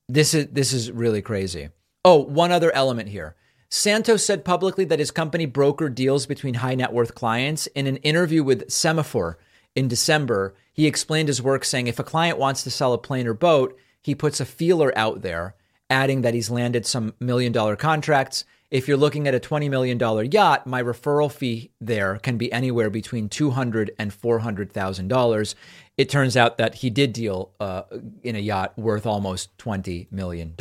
[0.08, 1.70] this is this is really crazy.
[2.04, 3.34] Oh, one other element here.
[3.68, 7.66] Santos said publicly that his company brokered deals between high net worth clients.
[7.68, 9.34] In an interview with Semafor
[9.74, 13.26] in December, he explained his work, saying if a client wants to sell a plane
[13.26, 15.56] or boat, he puts a feeler out there,
[15.90, 18.44] adding that he's landed some million dollar contracts.
[18.76, 19.98] If you're looking at a $20 million
[20.30, 25.54] yacht, my referral fee there can be anywhere between $200 and $400,000
[25.96, 27.82] it turns out that he did deal uh,
[28.22, 30.54] in a yacht worth almost $20 million.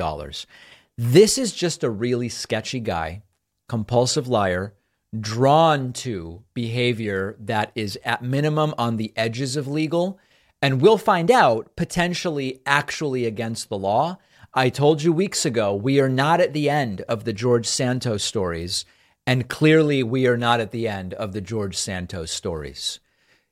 [0.97, 3.21] This is just a really sketchy guy,
[3.67, 4.73] compulsive liar,
[5.17, 10.19] drawn to behavior that is at minimum on the edges of legal.
[10.61, 14.17] And we'll find out potentially actually against the law.
[14.57, 18.23] I told you weeks ago, we are not at the end of the George Santos
[18.23, 18.85] stories.
[19.27, 23.01] And clearly, we are not at the end of the George Santos stories.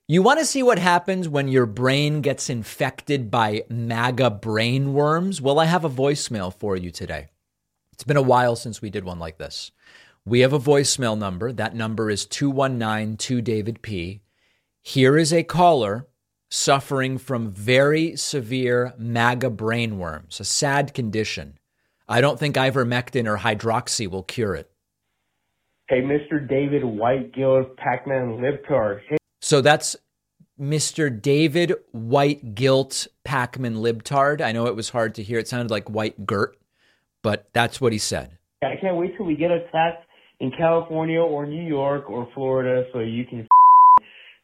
[0.07, 5.41] You want to see what happens when your brain gets infected by MAGA brain worms?
[5.41, 7.27] Well, I have a voicemail for you today.
[7.91, 9.71] It's been a while since we did one like this.
[10.23, 11.51] We have a voicemail number.
[11.51, 14.21] That number is 2192 David P.
[14.81, 16.07] Here is a caller
[16.53, 21.57] suffering from very severe MAGA brainworms, a sad condition.
[22.07, 24.69] I don't think ivermectin or hydroxy will cure it.
[25.89, 26.47] Hey, Mr.
[26.47, 29.01] David White Guild Pakman Libtard.
[29.09, 29.95] Hey, so that's
[30.59, 31.09] Mr.
[31.21, 34.39] David White Guilt Pakman Libtard.
[34.39, 35.39] I know it was hard to hear.
[35.39, 36.55] It sounded like White Gert,
[37.23, 38.37] but that's what he said.
[38.61, 40.05] I can't wait till we get a attacked
[40.39, 43.47] in California or New York or Florida so you can.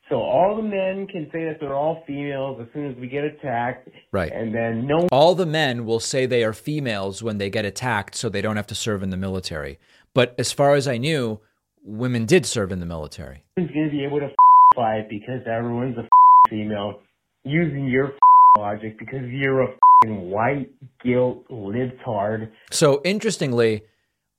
[0.09, 3.23] So all the men can say that they're all females as soon as we get
[3.23, 3.89] attacked.
[4.11, 4.31] Right.
[4.31, 5.07] And then no.
[5.11, 8.55] All the men will say they are females when they get attacked so they don't
[8.55, 9.77] have to serve in the military.
[10.15, 11.39] But as far as I knew,
[11.83, 13.43] women did serve in the military.
[13.55, 14.29] Who's going to be able to
[14.75, 16.07] fight because everyone's a
[16.49, 17.01] female
[17.43, 18.13] using your
[18.57, 19.75] logic because you're a
[20.07, 20.71] white
[21.03, 22.49] guilt libtard.
[22.71, 23.83] So interestingly,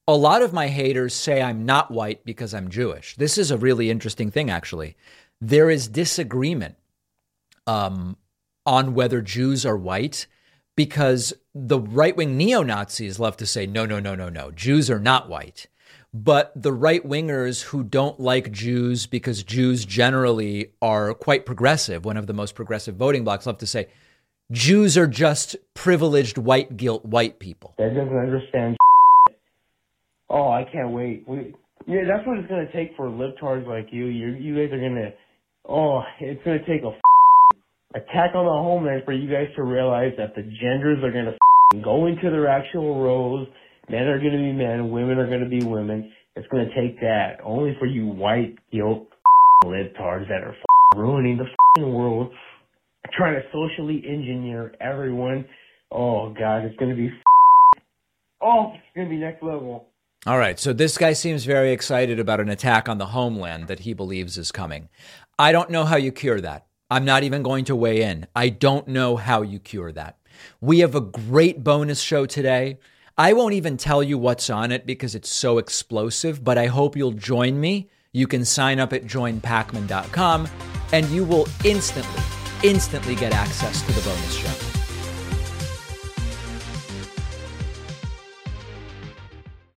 [0.08, 3.14] a lot of my haters say I'm not white because I'm Jewish.
[3.16, 4.96] This is a really interesting thing, actually.
[5.40, 6.76] There is disagreement
[7.66, 8.16] um,
[8.66, 10.26] on whether Jews are white
[10.76, 14.90] because the right wing neo Nazis love to say, no, no, no, no, no, Jews
[14.90, 15.66] are not white.
[16.12, 22.16] But the right wingers who don't like Jews because Jews generally are quite progressive, one
[22.16, 23.88] of the most progressive voting blocs, love to say
[24.50, 27.74] Jews are just privileged white guilt white people.
[27.78, 28.76] That doesn't understand.
[30.32, 31.26] Oh, I can't wait.
[31.26, 31.54] We,
[31.88, 34.04] yeah, that's what it's going to take for libtards like you.
[34.04, 35.12] You, you guys are going to.
[35.70, 36.90] Oh, it's going to take a
[37.96, 41.82] attack on the homeland for you guys to realize that the genders are going to
[41.82, 43.48] go into their actual roles
[43.90, 46.12] Men are going to be men, women are going to be women.
[46.36, 49.08] It's going to take that only for you white guilt
[49.64, 50.54] libtards that are
[50.94, 51.36] ruining
[51.74, 52.30] the world,
[53.12, 55.44] trying to socially engineer everyone.
[55.90, 57.10] Oh God, it's going to be.
[58.40, 59.88] Oh, it's going to be next level.
[60.24, 63.80] All right, so this guy seems very excited about an attack on the homeland that
[63.80, 64.88] he believes is coming.
[65.40, 66.66] I don't know how you cure that.
[66.90, 68.26] I'm not even going to weigh in.
[68.36, 70.18] I don't know how you cure that.
[70.60, 72.78] We have a great bonus show today.
[73.16, 76.94] I won't even tell you what's on it because it's so explosive, but I hope
[76.94, 77.88] you'll join me.
[78.12, 80.46] You can sign up at joinpakman.com
[80.92, 82.22] and you will instantly
[82.62, 84.69] instantly get access to the bonus show.